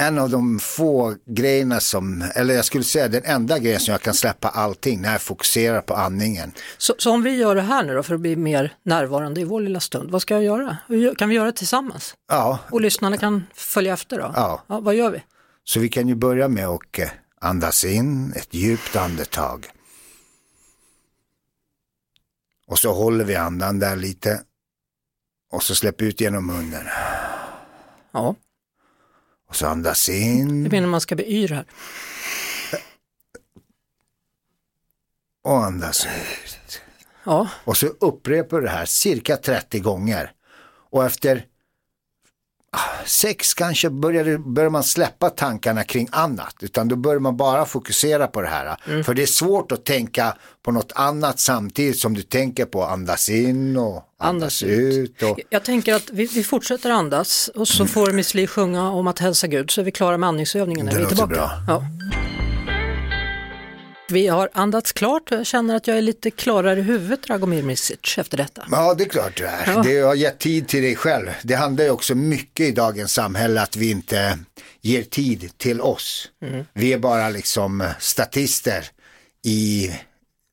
[0.00, 4.02] en av de få grejerna som, eller jag skulle säga den enda grejen som jag
[4.02, 6.52] kan släppa allting när jag fokuserar på andningen.
[6.78, 9.44] Så, så om vi gör det här nu då för att bli mer närvarande i
[9.44, 10.76] vår lilla stund, vad ska jag göra?
[11.18, 12.14] Kan vi göra det tillsammans?
[12.28, 14.32] Ja, Och lyssnarna kan följa efter då?
[14.36, 14.62] Ja.
[14.66, 15.22] vad gör vi?
[15.64, 17.08] så vi kan ju börja med att eh,
[17.40, 19.66] andas in ett djupt andetag.
[22.66, 24.40] Och så håller vi andan där lite.
[25.50, 26.86] Och så släpper ut genom munnen.
[28.12, 28.34] Ja,
[29.48, 31.64] Och så andas in menar man ska bli yr här.
[35.44, 36.80] och andas ut.
[37.24, 40.32] Ja, Och så upprepar du det här cirka 30 gånger.
[40.90, 41.46] Och efter
[43.06, 46.54] sex kanske börjar, det- börjar man släppa tankarna kring annat.
[46.60, 49.02] Utan då börjar man bara fokusera på det här.
[49.02, 53.28] För det är svårt att tänka på något annat samtidigt som du tänker på andas
[53.28, 54.94] in och andas, Andas ut.
[54.94, 55.22] ut.
[55.22, 59.06] och, jag tänker att vi, vi fortsätter andas och så får Miss Li sjunga om
[59.06, 61.34] att hälsa Gud så är vi klara med andningsövningen när vi är tillbaka.
[61.34, 61.50] bra.
[61.68, 61.84] Ja.
[64.10, 67.62] Vi har andats klart och jag känner att jag är lite klarare i huvudet, Dragomir
[67.62, 68.66] Misic, efter detta.
[68.70, 69.62] Ja, det är klart du är.
[69.66, 69.82] Ja.
[69.82, 71.30] Det har gett tid till dig själv.
[71.42, 74.38] Det handlar ju också mycket i dagens samhälle att vi inte
[74.80, 76.30] ger tid till oss.
[76.72, 78.84] Vi är bara liksom statister
[79.44, 79.90] i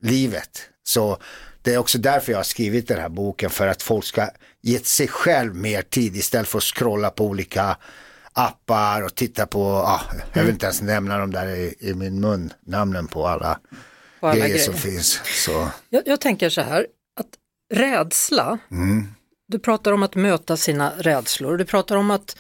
[0.04, 0.62] livet.
[0.84, 1.18] Så
[1.62, 4.30] det är också därför jag har skrivit den här boken, för att folk ska
[4.62, 7.78] ge sig själv mer tid istället för att scrolla på olika
[8.36, 10.02] appar och titta på, ja,
[10.34, 13.60] jag vill inte ens nämna dem där i, i min mun, namnen på alla,
[14.20, 14.88] På alla grejer som grejer.
[14.92, 15.22] finns.
[15.46, 15.68] Så.
[15.90, 16.88] Jag, jag tänker så här,
[17.20, 17.28] att
[17.74, 19.08] rädsla, Mm.
[19.48, 22.38] du pratar om att möta sina rädslor, du pratar om att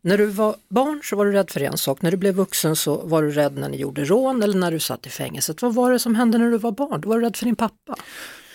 [0.00, 2.76] när du var barn så var du rädd för en sak, när du blev vuxen
[2.76, 5.62] så var du rädd när ni gjorde rån eller när du satt i fängelset.
[5.62, 7.00] Vad var det som hände när du var barn?
[7.00, 7.96] Du var rädd för din pappa.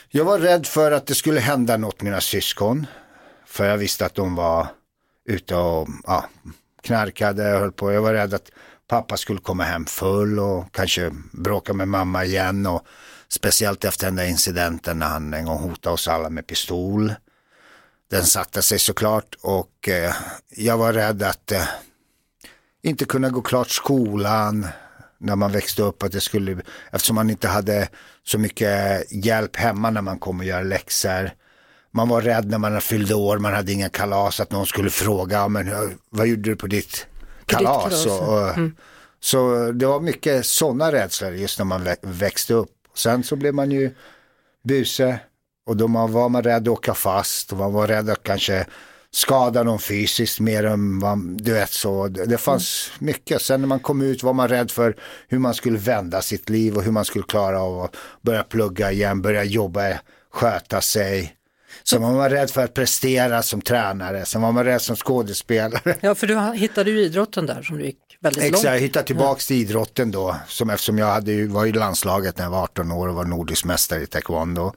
[0.10, 2.86] Jag var rädd för att det skulle hända något mina syskon.
[3.46, 4.68] För jag visste att de var
[5.30, 6.26] ute och ja,
[6.84, 7.94] knarkade jag höll på.
[7.94, 8.52] Jag var rädd att
[8.88, 12.66] pappa skulle komma hem full och kanske bråka med mamma igen.
[12.66, 12.86] Och
[13.28, 17.14] speciellt efter den där incidenten när han en gång hotade oss alla med pistol.
[18.10, 20.14] Den satte sig såklart och eh,
[20.50, 21.68] jag var rädd att eh,
[22.84, 24.68] inte kunna gå klart skolan
[25.18, 26.04] när man växte upp.
[26.04, 27.90] Att det skulle, eftersom man inte hade
[28.24, 31.32] så mycket hjälp hemma när man kom och göra läxor.
[31.94, 35.48] Man var rädd när man fyllde år, man hade inga kalas, att någon skulle fråga,
[35.48, 37.08] men hur- vad gjorde du på ditt
[37.46, 37.84] kalas?
[37.84, 38.70] kalas, och, och,
[39.20, 42.70] Så det var mycket sådana rädslor just när man vä- växte upp.
[42.96, 43.92] Sen så blev man ju
[44.64, 45.20] buse
[45.66, 48.66] och då man var man rädd att åka fast och man var rädd att kanske
[49.12, 52.08] skada någon fysiskt mer än vad, du vet så.
[52.08, 53.42] Det, det fanns mycket.
[53.42, 54.96] Sen när man kom ut var man rädd för
[55.28, 58.92] hur man skulle vända sitt liv och hur man skulle klara av att börja plugga
[58.92, 60.00] igen, börja jobba,
[60.32, 61.34] sköta sig.
[61.84, 65.98] Så man var rädd för att prestera som tränare, sen var man rädd som skådespelare.
[66.02, 68.84] Ja, för du hittade ju idrotten där som du gick väldigt Exakt, jag långt.
[68.84, 72.64] hittade tillbaks till idrotten då, som eftersom jag hade var i landslaget när jag var
[72.64, 74.74] 18 år och var nordisk mästare i taekwondo.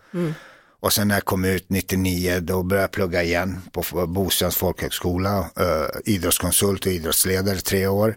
[0.80, 5.38] Och sen när jag kom ut 99 då började jag plugga igen på Bosöns folkhögskola,
[5.38, 8.16] uh, idrottskonsult och idrottsledare tre år.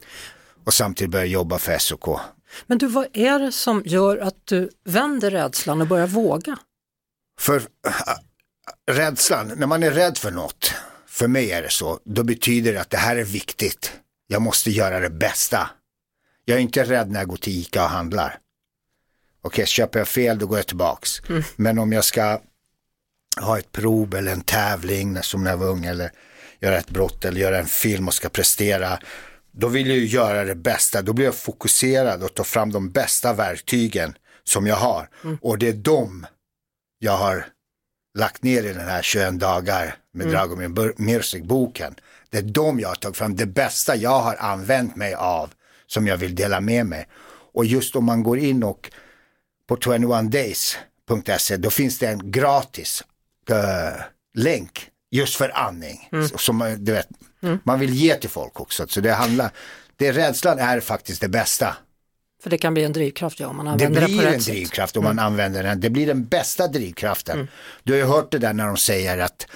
[0.66, 2.20] Och samtidigt började jag jobba för SOK.
[2.68, 6.58] Men du, vad är det som gör att du vänder rädslan och börjar våga?
[7.40, 7.62] För
[8.92, 10.74] rädslan, när man är rädd för något,
[11.08, 13.92] för mig är det så, då betyder det att det här är viktigt.
[14.28, 15.70] Jag måste göra det bästa.
[16.46, 18.38] Jag är inte rädd när jag går till ICA och handlar.
[19.42, 21.22] Okej, köper jag fel då går jag tillbaks.
[21.56, 22.42] Men om jag ska
[23.42, 26.12] ha ett prov eller en tävling som när jag var ung eller
[26.60, 29.00] göra ett brott eller göra en film och ska prestera,
[29.52, 31.02] då vill jag ju göra det bästa.
[31.02, 35.10] Då blir jag fokuserad och tar fram de bästa verktygen som jag har.
[35.42, 36.26] Och det är de
[37.00, 37.46] jag har
[38.20, 40.34] lagt ner i den här 21 dagar med Mm.
[40.38, 41.96] Dragomir Mirzik-boken.
[42.30, 45.50] Det är de jag har tagit fram, det bästa jag har använt mig av
[45.88, 47.08] som jag vill dela med mig.
[47.54, 48.92] Och just om man går in och
[49.68, 53.04] på 21days.se då finns det en gratis
[53.50, 54.02] eh,
[54.34, 56.10] länk just för andning.
[56.12, 56.28] Mm.
[56.30, 57.08] Som man- du vet,
[57.64, 58.88] man vill ge till folk också.
[58.88, 59.52] Så det handlar,
[59.96, 61.78] det rädslan är faktiskt det bästa.
[62.44, 64.34] För det kan bli en drivkraft ja, om man Det använder det, på blir en
[64.34, 64.54] rätt sätt.
[64.54, 65.80] drivkraft om man använder den.
[65.80, 67.48] Det blir den bästa drivkraften.
[67.84, 69.48] Du har ju hört det där när de säger att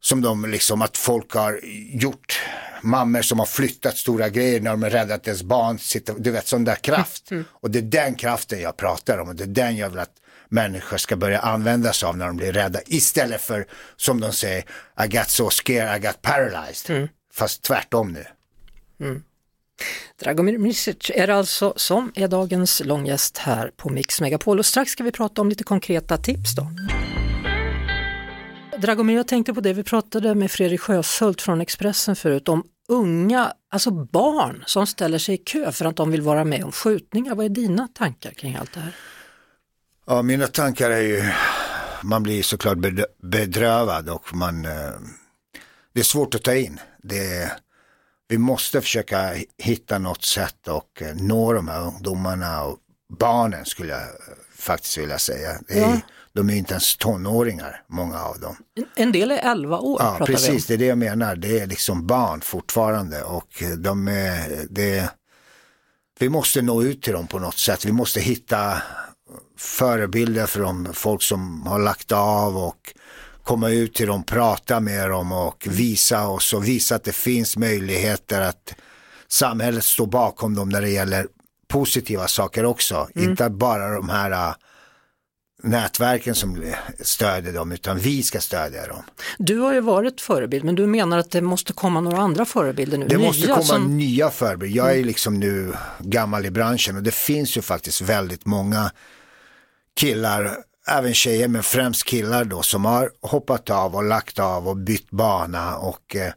[0.00, 1.60] som de liksom att folk har
[1.92, 2.40] gjort
[2.82, 6.30] mammor som har flyttat stora grejer när de är rädda att deras barn sitter, du
[6.30, 7.30] vet sån där kraft.
[7.50, 10.12] Och det är den kraften jag pratar om och det är den jag vill att
[10.48, 14.64] människor ska börja använda sig av när de blir rädda istället för som de säger
[15.04, 17.08] I got so scared I got paralyzed.
[17.32, 18.24] Fast tvärtom nu.
[20.20, 24.90] Dragomir Mrsic är det alltså som är dagens långgäst här på Mix Megapol och strax
[24.90, 26.70] ska vi prata om lite konkreta tips då.
[28.78, 33.52] Dragomir, jag tänkte på det, vi pratade med Fredrik Sjöshult från Expressen förut om unga,
[33.70, 37.34] alltså barn som ställer sig i kö för att de vill vara med om skjutningar.
[37.34, 38.92] Vad är dina tankar kring allt det här?
[40.06, 41.22] Ja, mina tankar är ju,
[42.02, 42.78] man blir såklart
[43.22, 44.92] bedrövad och man, eh,
[45.92, 46.80] det är svårt att ta in.
[47.02, 47.52] Det,
[48.28, 52.78] vi måste försöka hitta något sätt och eh, nå de här ungdomarna och
[53.18, 54.06] barnen skulle jag eh,
[54.56, 55.50] faktiskt vilja säga.
[55.68, 56.00] Är, Ja.
[56.32, 58.56] De är inte ens tonåringar, många av dem.
[58.96, 61.36] En del är 11 år Ja, precis, det är det jag menar.
[61.36, 65.10] Det är liksom barn fortfarande och eh, de är, det,
[66.18, 67.84] vi måste nå ut till dem på något sätt.
[67.84, 68.82] Vi måste hitta
[69.58, 72.94] förebilder för dem, folk som har lagt av och
[73.48, 77.56] komma ut till dem, prata med dem och visa oss och visa att det finns
[77.56, 78.74] möjligheter att
[79.28, 81.26] samhället står bakom dem när det gäller
[81.68, 83.08] positiva saker också.
[83.14, 83.30] Mm.
[83.30, 84.54] Inte bara de här äh,
[85.62, 89.02] nätverken som stödjer dem utan vi ska stödja dem.
[89.38, 92.98] Du har ju varit förebild men du menar att det måste komma några andra förebilder
[92.98, 93.06] nu?
[93.08, 93.96] Det måste nya komma som...
[93.96, 94.76] nya förebilder.
[94.76, 98.90] Jag är liksom nu gammal i branschen och det finns ju faktiskt väldigt många
[99.96, 104.76] killar, även tjejer men främst killar då som har hoppat av och lagt av och
[104.76, 106.32] bytt bana och eh,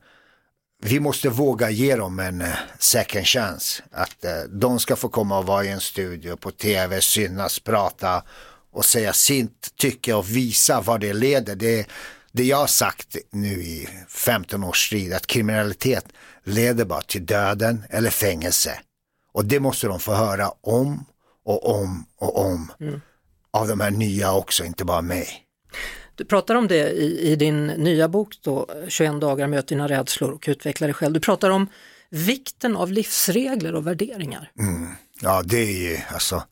[0.84, 3.84] vi måste våga ge dem en eh, second chance.
[3.92, 8.24] Att eh, de ska få komma och vara i en studio på tv, synas, prata
[8.72, 11.56] och säga sitt tycke och visa vad det leder.
[11.56, 11.88] Det,
[12.32, 16.06] det jag har sagt nu i 15 års strid, att kriminalitet
[16.44, 18.80] leder bara till döden eller fängelse.
[19.34, 21.06] Och det måste de få höra om
[21.46, 22.72] och om och om.
[22.80, 23.02] Mm.
[23.54, 25.28] Av de här nya också, inte bara mig.
[26.16, 30.32] Du pratar om det i, i din nya bok då, 21 dagar möt dina rädslor
[30.32, 31.14] och utveckla dig själv.
[31.14, 31.68] Du pratar om
[32.10, 34.52] vikten av livsregler och värderingar.
[34.60, 34.88] Mm.
[35.22, 36.44] Ja, det är ju alltså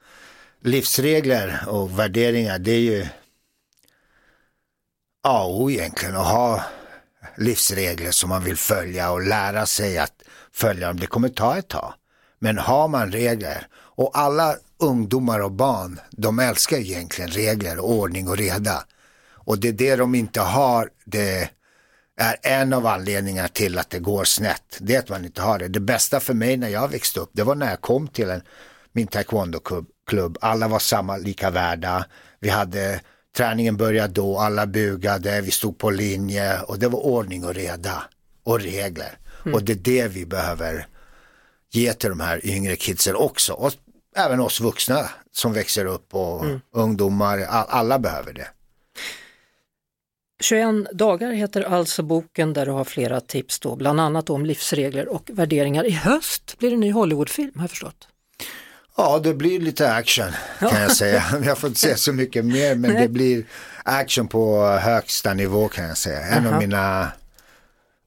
[0.62, 3.08] livsregler och värderingar, det är ju
[5.24, 6.64] A och O egentligen att ha
[7.38, 11.00] livsregler som man vill följa och lära sig att följa dem.
[11.00, 11.94] Det kommer ta ett tag.
[12.40, 18.28] Men har man regler och alla ungdomar och barn, de älskar egentligen regler och ordning
[18.28, 18.84] och reda.
[19.34, 21.50] Och det är det de inte har, det
[22.18, 24.78] är en av anledningarna till att det går snett.
[24.80, 25.68] Det är att man inte har det.
[25.68, 28.42] Det bästa för mig när jag växte upp, det var när jag kom till en,
[28.92, 30.38] min taekwondo-klubb.
[30.42, 32.06] Alla var samma, lika värda.
[32.40, 33.02] Vi hade,
[33.38, 38.04] träningen började då, alla bugade, vi stod på linje och det var ordning och reda
[38.44, 39.18] och regler.
[39.44, 39.56] Mm.
[39.56, 40.88] Och det är det vi behöver
[41.72, 43.54] ge till de här yngre kidsen också.
[43.54, 43.74] Och
[44.26, 46.62] även oss vuxna som växer upp och Mm.
[46.74, 48.48] ungdomar, all, alla behöver det.
[50.42, 55.08] 21 dagar heter alltså boken där du har flera tips då, bland annat om livsregler
[55.08, 55.84] och värderingar.
[55.84, 58.08] I höst blir det en ny Hollywoodfilm har jag förstått.
[58.98, 61.24] Ja, det blir lite action kan jag säga.
[61.46, 63.02] Jag får inte säga så mycket mer, men Nej.
[63.02, 63.46] det blir
[63.84, 66.22] action på högsta nivå kan jag säga.
[66.22, 66.56] En Aha.
[66.56, 67.12] av mina,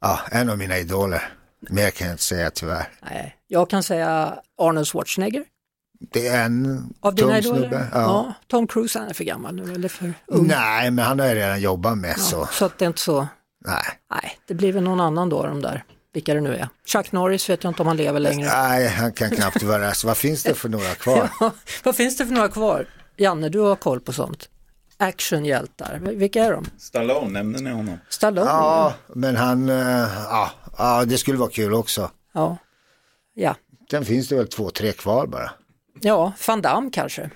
[0.00, 1.32] ja, en av mina idoler.
[1.70, 2.88] Mer kan jag inte säga tyvärr.
[3.10, 5.44] Nej, jag kan säga Arnold Schwarzenegger.
[6.10, 7.88] Det är en Av dina tung snubbe.
[7.92, 8.00] Ja.
[8.00, 8.34] Ja.
[8.48, 10.46] Tom Cruise han är för gammal nu eller för ung?
[10.46, 12.48] Nej, men han har ju redan jobbat med Ja, så.
[12.52, 13.26] så att det är inte så,
[13.66, 13.84] Nej.
[14.10, 15.84] nej det blir väl någon annan då de där,
[16.14, 16.68] vilka det nu är.
[16.86, 18.48] Chuck Norris vet jag inte om han lever längre.
[18.48, 20.06] Nej, han kan knappt vara så.
[20.06, 21.28] Vad finns det för några kvar?
[21.40, 21.52] Ja,
[21.84, 22.86] vad finns det för några kvar?
[23.16, 24.48] Janne, du har koll på sånt.
[24.96, 26.64] Actionhjältar, vilka är de?
[26.78, 27.98] Stallone, nämnde ni honom?
[28.08, 28.46] Stallone?
[28.50, 32.10] Ja, men han, eh, ja, ja, det skulle vara kul också.
[32.34, 32.56] Ja.
[33.34, 33.54] Ja,
[33.90, 35.50] Sen finns det väl två, tre kvar bara.
[36.00, 37.30] Ja Van Damme kanske.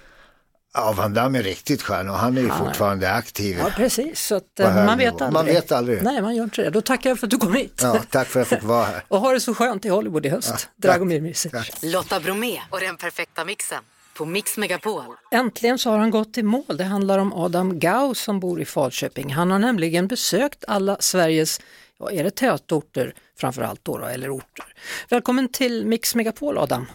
[0.74, 3.58] Ja, Van Damme är riktigt skön och han är ju är- fortfarande aktiv.
[3.58, 4.20] Ja, precis.
[4.26, 5.32] Så att, eh, man vet aldrig.
[5.32, 6.02] Man vet aldrig.
[6.02, 6.70] Nej, man gör inte det.
[6.70, 7.80] Då tackar jag för att du kom hit.
[7.82, 9.04] Ja, tack för att jag fick vara här.
[9.08, 10.68] Och ha det så skönt i Hollywood i höst.
[10.76, 11.52] Dragomir Misic.
[11.82, 13.82] Lotta Bromé och den perfekta mixen
[14.16, 15.04] på Mix Megapol.
[15.30, 16.76] Äntligen så har han gått i mål.
[16.76, 19.32] Det handlar om Adam Gau som bor i Falköping.
[19.32, 21.60] Han har nämligen besökt alla Sveriges,
[21.98, 24.66] ja är det tätorter framförallt då, då eller orter.
[25.08, 26.86] Välkommen till Mix Megapol Adam.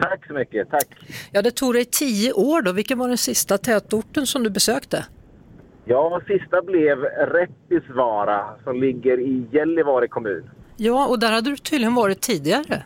[0.00, 0.86] Tack så mycket, tack.
[1.32, 2.72] Ja det tog dig tio år då.
[2.72, 5.04] Vilken var den sista tätorten som du besökte?
[5.84, 10.50] Ja, sista blev Rättisvara som ligger i Gällivare kommun.
[10.76, 12.82] Ja, och där hade du tydligen varit tidigare.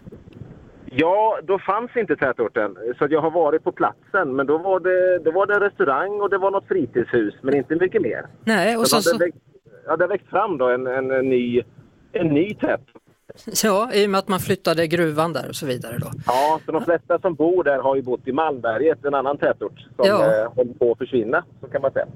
[0.97, 4.37] Ja, då fanns inte tätorten, så jag har varit på platsen.
[4.37, 7.57] Men då var, det, då var det en restaurang och det var något fritidshus, men
[7.57, 8.27] inte mycket mer.
[8.45, 9.39] Nej, och Så så, så, växt,
[9.87, 11.63] ja, det har växt fram då en, en, en ny,
[12.13, 13.03] en ny tätort.
[13.65, 16.07] Ja, i och med att man flyttade gruvan där och så vidare då.
[16.27, 19.79] Ja, så de flesta som bor där har ju bott i Malmberget, en annan tätort
[19.97, 20.43] som Ja.
[20.43, 22.07] eh, håller på att försvinna, så kan man säga.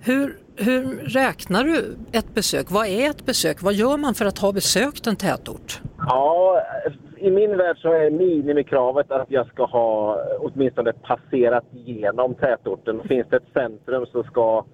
[0.00, 2.66] Hur, hur räknar du ett besök?
[2.70, 3.62] Vad är ett besök?
[3.62, 5.80] Vad gör man för att ha besökt en tätort?
[5.98, 6.62] Ja,
[7.16, 13.00] i min värld så är minimikravet att jag ska ha åtminstone passerat igenom tätorten.
[13.08, 14.64] Finns det ett centrum så, ska,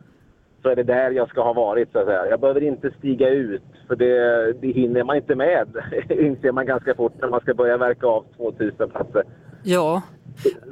[0.65, 1.93] så är det där jag ska ha varit.
[1.93, 2.27] Så att säga.
[2.31, 5.69] Jag behöver inte stiga ut för det, det hinner man inte med.
[6.09, 9.23] inser man ganska fort när man ska börja verka av 2000 platser.
[9.63, 10.03] Ja,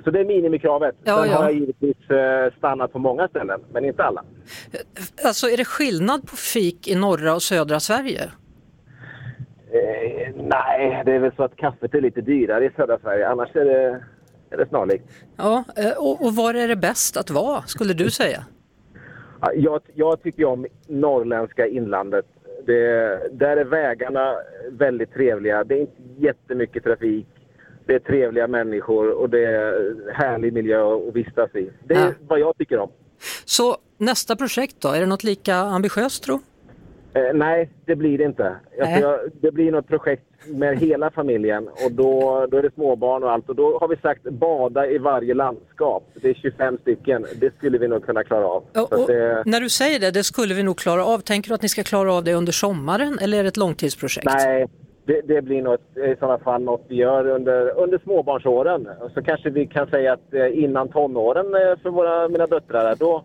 [0.04, 0.94] Så det är minimikravet.
[1.04, 1.36] Ja, Sen ja.
[1.36, 4.24] har jag givetvis eh, stannat på många ställen, men inte alla.
[5.24, 8.22] alltså är det skillnad på fik i norra och södra Sverige?
[9.72, 13.28] Eh, nej, det är väl så att kaffet är lite dyrare i södra Sverige.
[13.28, 14.04] Annars är det,
[14.50, 15.04] är det snarlikt.
[15.36, 18.44] Ja, eh, och, och var är det bäst att vara, skulle du säga?
[19.42, 22.26] Ja, Jag, jag tycker om norrländska inlandet.
[22.66, 24.34] Det, där är vägarna
[24.70, 25.64] väldigt trevliga.
[25.64, 27.26] Det är inte jättemycket trafik.
[27.86, 31.70] Det är trevliga människor och det är härlig miljö att vistas i.
[31.84, 32.12] Det är Ja.
[32.28, 32.90] vad jag tycker om.
[33.44, 36.40] Så nästa projekt då, är det något lika ambitiöst tro?
[37.14, 38.56] Eh, nej, det blir det inte.
[38.80, 43.22] Alltså, jag, det blir något projekt med hela familjen och då, då är det småbarn
[43.22, 43.48] och allt.
[43.48, 46.10] Och då har vi sagt bada i varje landskap.
[46.14, 47.26] Det är 25 stycken.
[47.40, 48.64] Det skulle vi nog kunna klara av.
[48.72, 51.18] Att och det, När du säger det, det skulle vi nog klara av.
[51.18, 54.26] Tänker du att ni ska klara av det under sommaren eller är det ett långtidsprojekt?
[54.26, 54.66] Nej,
[55.04, 58.88] det, det blir något, i sådana fall något vi gör under, under småbarnsåren.
[59.00, 62.94] Och så kanske vi kan säga att eh, innan tonåren eh, för våra, mina döttrar,
[62.98, 63.24] då,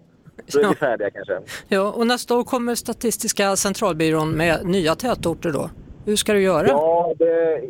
[0.54, 0.70] då är Ja.
[0.70, 1.40] vi färdiga kanske.
[1.68, 5.70] Ja, och nästa år kommer Statistiska centralbyrån med nya tätorter då.
[6.06, 6.68] Hur ska du göra?
[6.68, 7.62] Ja, det,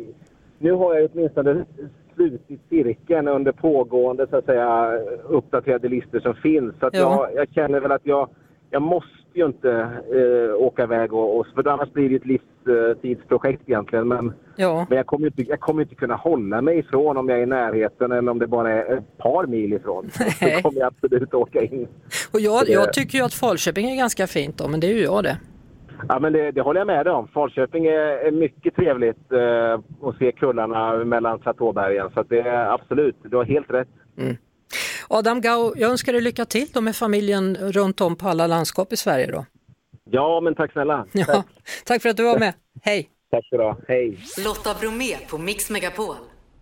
[0.58, 1.64] nu har jag åtminstone
[2.14, 4.92] slutit cirkeln under pågående så att säga,
[5.28, 6.74] uppdaterade listor som finns.
[6.80, 7.28] Så att Ja.
[7.32, 8.28] jag, jag känner väl att jag,
[8.70, 9.70] jag måste ju inte
[10.12, 14.08] eh, åka iväg och, och för annars blir det ett livstidsprojekt egentligen.
[14.08, 14.86] Men, Ja.
[14.88, 17.46] men jag kommer inte, jag kommer inte kunna hålla mig ifrån om jag är i
[17.46, 20.10] närheten eller om det bara är ett par mil ifrån.
[20.10, 21.88] Så kommer jag absolut åka in.
[22.32, 25.02] Och jag, jag tycker ju att Falköping är ganska fint då, men det är ju
[25.02, 25.38] jag det.
[26.08, 27.28] Ja, men det, det håller jag med dig om.
[27.28, 32.10] Falköping är, är mycket trevligt eh, att se kullarna mellan platåbergen.
[32.14, 33.88] Så det är absolut, du har helt rätt.
[35.10, 38.92] Adam Gau, jag önskar dig lycka till då med familjen runt om på alla landskap
[38.92, 39.46] i Sverige då.
[40.10, 41.06] Ja, men tack snälla.
[41.12, 41.46] Ja, Tack,
[41.84, 42.54] tack för att du var med.
[42.82, 43.08] Hej!
[43.30, 43.78] tack ska du ha.
[43.88, 44.18] Hej.
[44.44, 46.14] Lotta Bromé på Mix Megapol.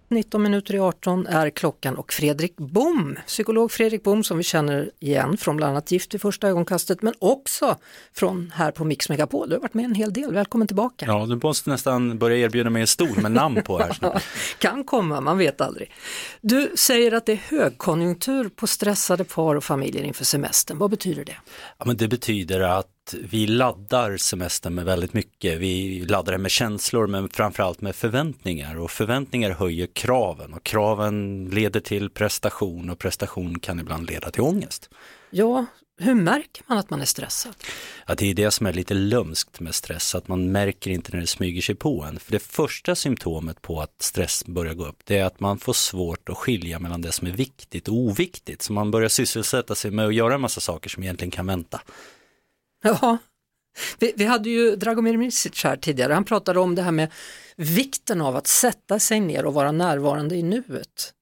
[0.09, 4.91] 19 minuter i 18 är klockan och Fredrik Bom, psykolog Fredrik Bom som vi känner
[5.01, 7.77] igen från bland annat Gift vid första ögonkastet men också
[8.13, 9.49] från här på Mix Megapol.
[9.49, 11.07] Du har varit med en hel del, välkommen tillbaka.
[11.07, 14.23] Ja, du måste nästan börja erbjuda mig en stol med namn på här.
[14.59, 15.93] kan komma, man vet aldrig.
[16.41, 20.79] Du säger att det är högkonjunktur på stressade par och familjer inför semestern.
[20.79, 21.37] Vad betyder det?
[21.79, 25.59] Ja, men det betyder att vi laddar semestern med väldigt mycket.
[25.59, 31.49] Vi laddar det med känslor men framförallt med förväntningar och förväntningar höjer kraven och kraven
[31.53, 34.91] leder till prestation och prestation kan ibland leda till ångest.
[35.31, 35.67] Ja,
[35.99, 37.55] hur märker man att man är stressad?
[38.07, 41.21] Ja, det är det som är lite lömskt med stress, att man märker inte när
[41.21, 42.19] det smyger sig på en.
[42.19, 45.73] För det första symptomet på att stress börjar gå upp, det är att man får
[45.73, 48.63] svårt att skilja mellan det som är viktigt och oviktigt.
[48.63, 51.81] Så man börjar sysselsätta sig med att göra en massa saker som egentligen kan vänta.
[52.83, 53.19] Ja,
[53.99, 57.13] vi, vi hade ju Dragomir Misic här tidigare, han pratade om det här med
[57.57, 61.15] vikten av att sätta sig ner och vara närvarande i nuet.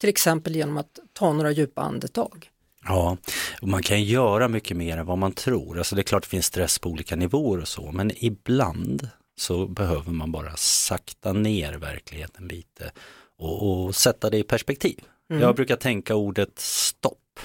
[0.00, 2.50] Till exempel genom att ta några djupa andetag.
[2.84, 3.16] Ja,
[3.60, 5.78] och man kan göra mycket mer än vad man tror.
[5.78, 9.08] Alltså det är klart det finns stress på olika nivåer och så, men ibland
[9.40, 12.92] så behöver man bara sakta ner verkligheten lite
[13.38, 15.00] och, och sätta det i perspektiv.
[15.30, 15.42] Mm.
[15.42, 17.40] Jag brukar tänka ordet stopp,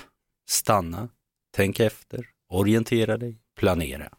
[0.49, 1.09] stanna,
[1.55, 4.09] tänk efter, orientera dig, planera.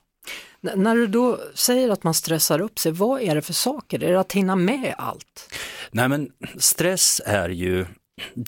[0.62, 4.02] N- när du då säger att man stressar upp sig, vad är det för saker?
[4.04, 5.54] Är det att hinna med allt?
[5.90, 7.86] Nej men stress är ju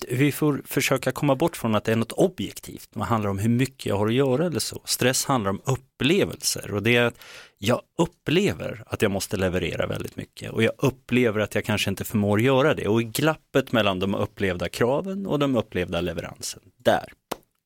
[0.09, 2.89] vi får försöka komma bort från att det är något objektivt.
[2.95, 4.83] Det handlar om hur mycket jag har att göra eller så.
[4.85, 7.19] Stress handlar om upplevelser och det är att
[7.59, 12.05] jag upplever att jag måste leverera väldigt mycket och jag upplever att jag kanske inte
[12.05, 17.13] förmår göra det och i glappet mellan de upplevda kraven och de upplevda leveransen, där,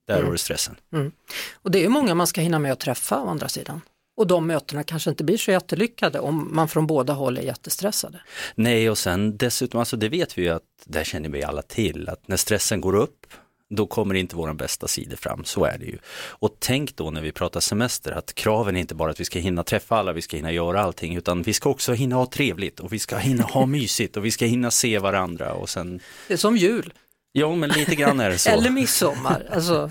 [0.06, 0.24] där Mm.
[0.26, 0.76] har du stressen.
[0.92, 1.12] Mm.
[1.54, 3.80] Och det är många man ska hinna med att träffa å andra sidan.
[4.16, 8.20] Och de mötena kanske inte blir så jättelyckade om man från båda håll är jättestressade.
[8.54, 12.08] Nej, och sen dessutom, alltså det vet vi ju att, det känner vi alla till,
[12.08, 13.26] att när stressen går upp,
[13.70, 15.98] då kommer inte våra bästa sidor fram, så är det ju.
[16.28, 19.38] Och tänk då när vi pratar semester, att kraven är inte bara att vi ska
[19.38, 22.80] hinna träffa alla, vi ska hinna göra allting, utan vi ska också hinna ha trevligt
[22.80, 26.00] och vi ska hinna ha mysigt och vi ska hinna se varandra och sen...
[26.28, 26.92] Det är som jul.
[27.36, 28.50] Ja, men lite grann är det så.
[28.58, 29.46] Eller midsommar.
[29.50, 29.90] Alltså,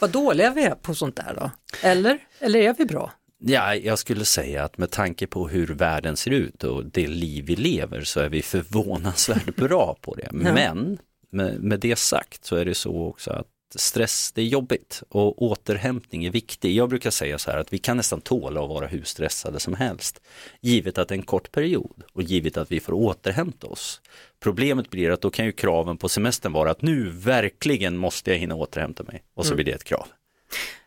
[0.00, 1.50] vad dåliga vi är på sånt där då.
[1.82, 3.12] Eller, eller är vi bra?
[3.38, 7.44] Ja, jag skulle säga att med tanke på hur världen ser ut och det liv
[7.46, 10.28] vi lever så är vi förvånansvärt bra på det.
[10.32, 10.98] Men
[11.30, 13.46] med, med det sagt så är det så också att
[13.80, 16.74] stress, det är jobbigt och återhämtning är viktig.
[16.74, 19.74] Jag brukar säga så här att vi kan nästan tåla att vara hur stressade som
[19.74, 20.20] helst,
[20.60, 24.00] givet att det är en kort period och givet att vi får återhämta oss.
[24.40, 28.38] Problemet blir att då kan ju kraven på semestern vara att nu verkligen måste jag
[28.38, 29.56] hinna återhämta mig och så Mm.
[29.56, 30.06] blir det ett krav.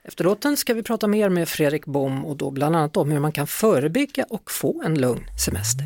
[0.03, 3.19] Efter låten ska vi prata mer med Fredrik Bom och då bland annat om hur
[3.19, 5.85] man kan förebygga och få en lugn semester.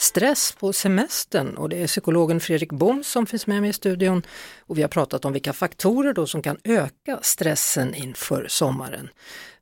[0.00, 4.22] Stress på semestern och det är psykologen Fredrik Bom som finns med mig i studion
[4.60, 9.08] och vi har pratat om vilka faktorer då som kan öka stressen inför sommaren.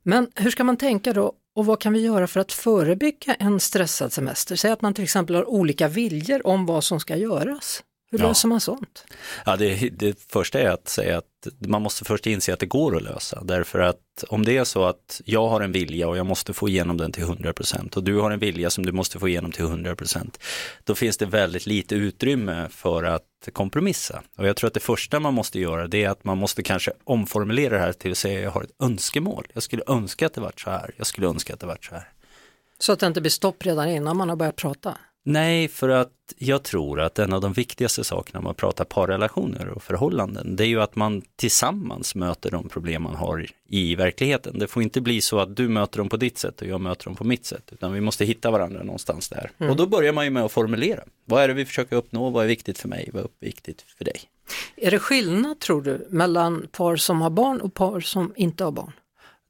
[0.03, 3.59] Men hur ska man tänka då och vad kan vi göra för att förebygga en
[3.59, 4.55] stressad semester?
[4.55, 7.83] Säg att man till exempel har olika viljor om vad som ska göras.
[8.11, 8.27] Hur Ja.
[8.27, 9.05] löser man sånt?
[9.45, 12.95] Ja, det, det första är att säga att man måste först inse att det går
[12.97, 13.43] att lösa.
[13.43, 16.69] Därför att om det är så att jag har en vilja och jag måste få
[16.69, 19.65] igenom den till 100% och du har en vilja som du måste få igenom till
[19.65, 20.39] 100%
[20.83, 24.21] då finns det väldigt lite utrymme för att kompromissa.
[24.37, 26.91] Och jag tror att det första man måste göra det är att man måste kanske
[27.03, 29.47] omformulera det här till att säga jag har ett önskemål.
[29.53, 30.91] Jag skulle önska att det var så här.
[30.97, 32.09] Jag skulle önska att det var så här.
[32.79, 34.97] Så att det inte blir stopp redan innan man har börjat prata.
[35.29, 39.69] Nej, för att jag tror att en av de viktigaste sakerna när man pratar parrelationer
[39.69, 44.59] och förhållanden, det är ju att man tillsammans möter de problem man har i verkligheten.
[44.59, 47.05] Det får inte bli så att du möter dem på ditt sätt och jag möter
[47.05, 49.51] dem på mitt sätt, utan vi måste hitta varandra någonstans där.
[49.57, 49.71] Mm.
[49.71, 51.03] Och då börjar man ju med att formulera.
[51.25, 52.29] Vad är det vi försöker uppnå?
[52.29, 53.09] Vad är viktigt för mig?
[53.13, 54.21] Vad är viktigt för dig?
[54.75, 58.71] Är det skillnad tror du mellan par som har barn och par som inte har
[58.71, 58.91] barn?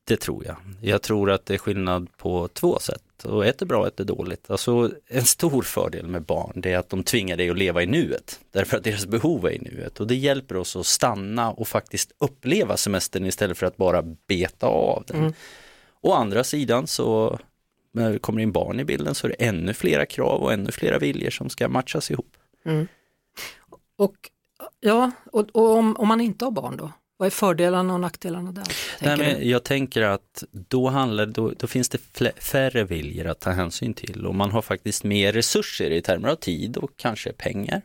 [0.08, 0.56] Det tror jag.
[0.82, 4.04] Jag tror att det är skillnad på två sätt och ett är bra ett är
[4.04, 4.52] dåligt.
[4.52, 7.86] Alltså en stor fördel med barn det är att de tvingar dig att leva i
[7.86, 11.68] nuet därför att deras behov är i nuet och det hjälper oss att stanna och
[11.68, 15.18] faktiskt uppleva semestern istället för att bara beta av den.
[15.18, 15.34] Mm.
[16.02, 17.40] Å andra sidan så
[17.92, 20.72] när det kommer in barn i bilden så är det ännu flera krav och ännu
[20.72, 22.38] flera viljor som ska matchas ihop.
[22.66, 22.88] Mm.
[23.98, 24.16] Och,
[24.80, 26.92] ja, och, och om, om man inte har barn då?
[27.20, 28.64] Vad är fördelarna och nackdelarna där?
[29.02, 31.98] Nej, men jag tänker att då, handlar, då, då finns det
[32.40, 36.36] färre viljor att ta hänsyn till och man har faktiskt mer resurser i termer av
[36.36, 37.82] tid och kanske pengar.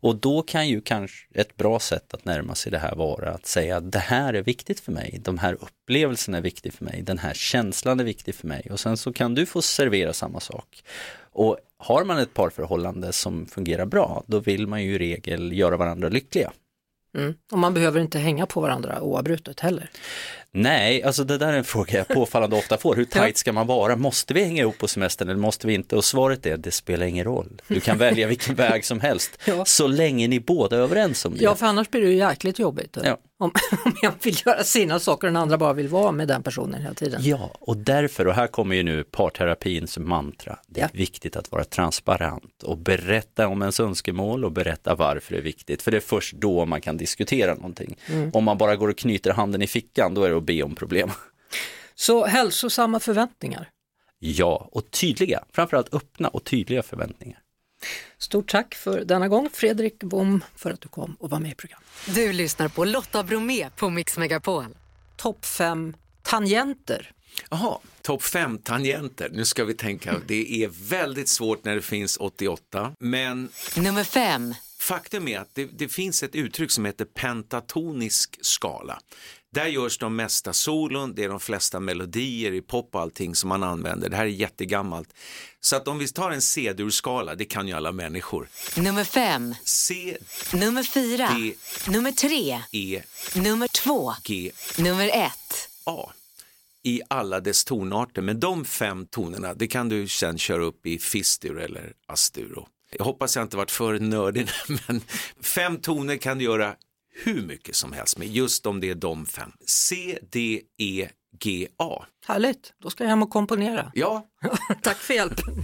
[0.00, 3.46] Och då kan ju kanske ett bra sätt att närma sig det här vara att
[3.46, 7.02] säga att det här är viktigt för mig, de här upplevelserna är viktig för mig,
[7.02, 10.40] den här känslan är viktig för mig och sen så kan du få servera samma
[10.40, 10.84] sak.
[11.32, 15.76] Och har man ett parförhållande som fungerar bra, då vill man ju i regel göra
[15.76, 16.52] varandra lyckliga.
[17.14, 17.34] Mm.
[17.52, 19.90] Och man behöver inte hänga på varandra oavbrutet heller.
[20.54, 22.94] Nej, alltså det där är en fråga jag påfallande ofta får.
[22.96, 23.96] Hur tajt ska man vara?
[23.96, 25.96] Måste vi hänga ihop på semestern eller måste vi inte?
[25.96, 27.60] Och svaret är, det spelar ingen roll.
[27.68, 29.64] Du kan välja vilken väg som helst, Ja.
[29.64, 31.44] så länge ni båda är överens om det.
[31.44, 32.96] Ja, för annars blir det ju jäkligt jobbigt.
[33.04, 33.18] Ja.
[33.38, 33.50] Om,
[33.84, 36.82] om jag vill göra sina saker och den andra bara vill vara med den personen
[36.82, 37.20] hela tiden.
[37.24, 41.64] Ja, och därför, och här kommer ju nu parterapins mantra, det är viktigt att vara
[41.64, 46.00] transparent och berätta om ens önskemål och berätta varför det är viktigt, för det är
[46.00, 47.96] först då man kan diskutera någonting.
[48.06, 48.30] Mm.
[48.34, 50.74] Om man bara går och knyter handen i fickan, då är det att be om
[50.74, 51.10] problem.
[51.94, 53.70] Så hälsosamma förväntningar.
[54.18, 57.38] Ja, och tydliga, framförallt öppna och tydliga förväntningar.
[58.18, 61.54] Stort tack för denna gång Fredrik Bom för att du kom och var med i
[61.54, 61.88] programmet.
[62.06, 64.66] Du lyssnar på Lotta Bromé på Mix Megapol.
[65.16, 67.12] Topp fem tangenter.
[67.50, 69.30] Jaha, topp fem tangenter.
[69.32, 74.54] Nu ska vi tänka, det är väldigt svårt när det finns 88, men Nummer fem.
[74.78, 79.00] faktum är att det, det finns ett uttryck som heter pentatonisk skala.
[79.54, 83.48] Där görs de mesta solon, det är de flesta melodier i pop och allting som
[83.48, 84.08] man använder.
[84.08, 85.08] Det här är jättegammalt.
[85.60, 88.48] Så att om vi tar en C-dur-skala, det kan ju alla människor.
[88.76, 89.54] Nummer fem.
[89.64, 90.16] C,
[90.52, 91.28] Nummer fyra.
[91.28, 91.54] D,
[91.88, 92.62] Nummer tre.
[92.72, 93.02] E,
[93.34, 94.14] Nummer två.
[94.24, 95.68] G, Nummer ett.
[95.84, 96.12] A
[96.82, 98.22] i alla dess tonarter.
[98.22, 103.04] Men de fem tonerna, det kan du sen köra upp i Fistur eller Astur Jag
[103.04, 104.48] hoppas jag inte varit för nördig,
[104.86, 105.00] men
[105.40, 106.76] fem toner kan du göra
[107.12, 109.52] hur mycket som helst med, just om det är de fem.
[109.66, 111.08] C, D, E,
[111.38, 112.04] G, A.
[112.26, 113.90] Härligt, då ska jag hem och komponera.
[113.94, 114.28] Ja.
[114.82, 115.54] Tack för hjälpen.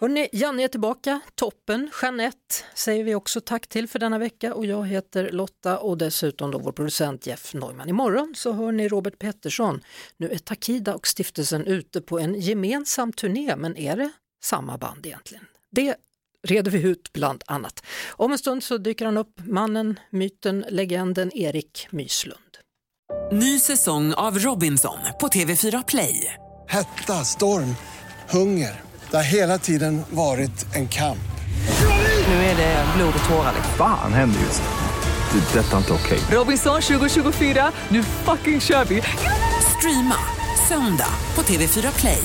[0.00, 1.90] Hörrni, Janne är tillbaka, toppen.
[2.02, 6.50] Jeanette säger vi också tack till för denna vecka och jag heter Lotta och dessutom
[6.50, 7.88] då vår producent Jeff Neumann.
[7.88, 9.80] Imorgon så hör ni Robert Pettersson.
[10.16, 14.10] Nu är Takida och stiftelsen ute på en gemensam turné, men är det
[14.42, 15.44] samma band egentligen?
[15.70, 15.96] Det
[16.46, 17.84] reder vi ut bland annat.
[18.16, 22.58] Om en stund så dyker han upp, mannen, myten, legenden Erik Myslund.
[23.32, 26.34] Ny säsong av Robinson på TV4 Play.
[26.68, 27.76] Hetta, storm,
[28.30, 28.80] hunger.
[29.10, 31.18] Det har hela tiden varit en kamp.
[32.26, 33.54] Nu är det blod och tårar.
[33.76, 34.68] Fan händer just nu.
[35.32, 35.58] Det.
[35.58, 36.18] är Detta är inte okej.
[36.30, 39.02] Robinson 2024, nu fucking kör vi!
[39.78, 40.16] Streama
[40.68, 42.22] söndag på TV4 Play.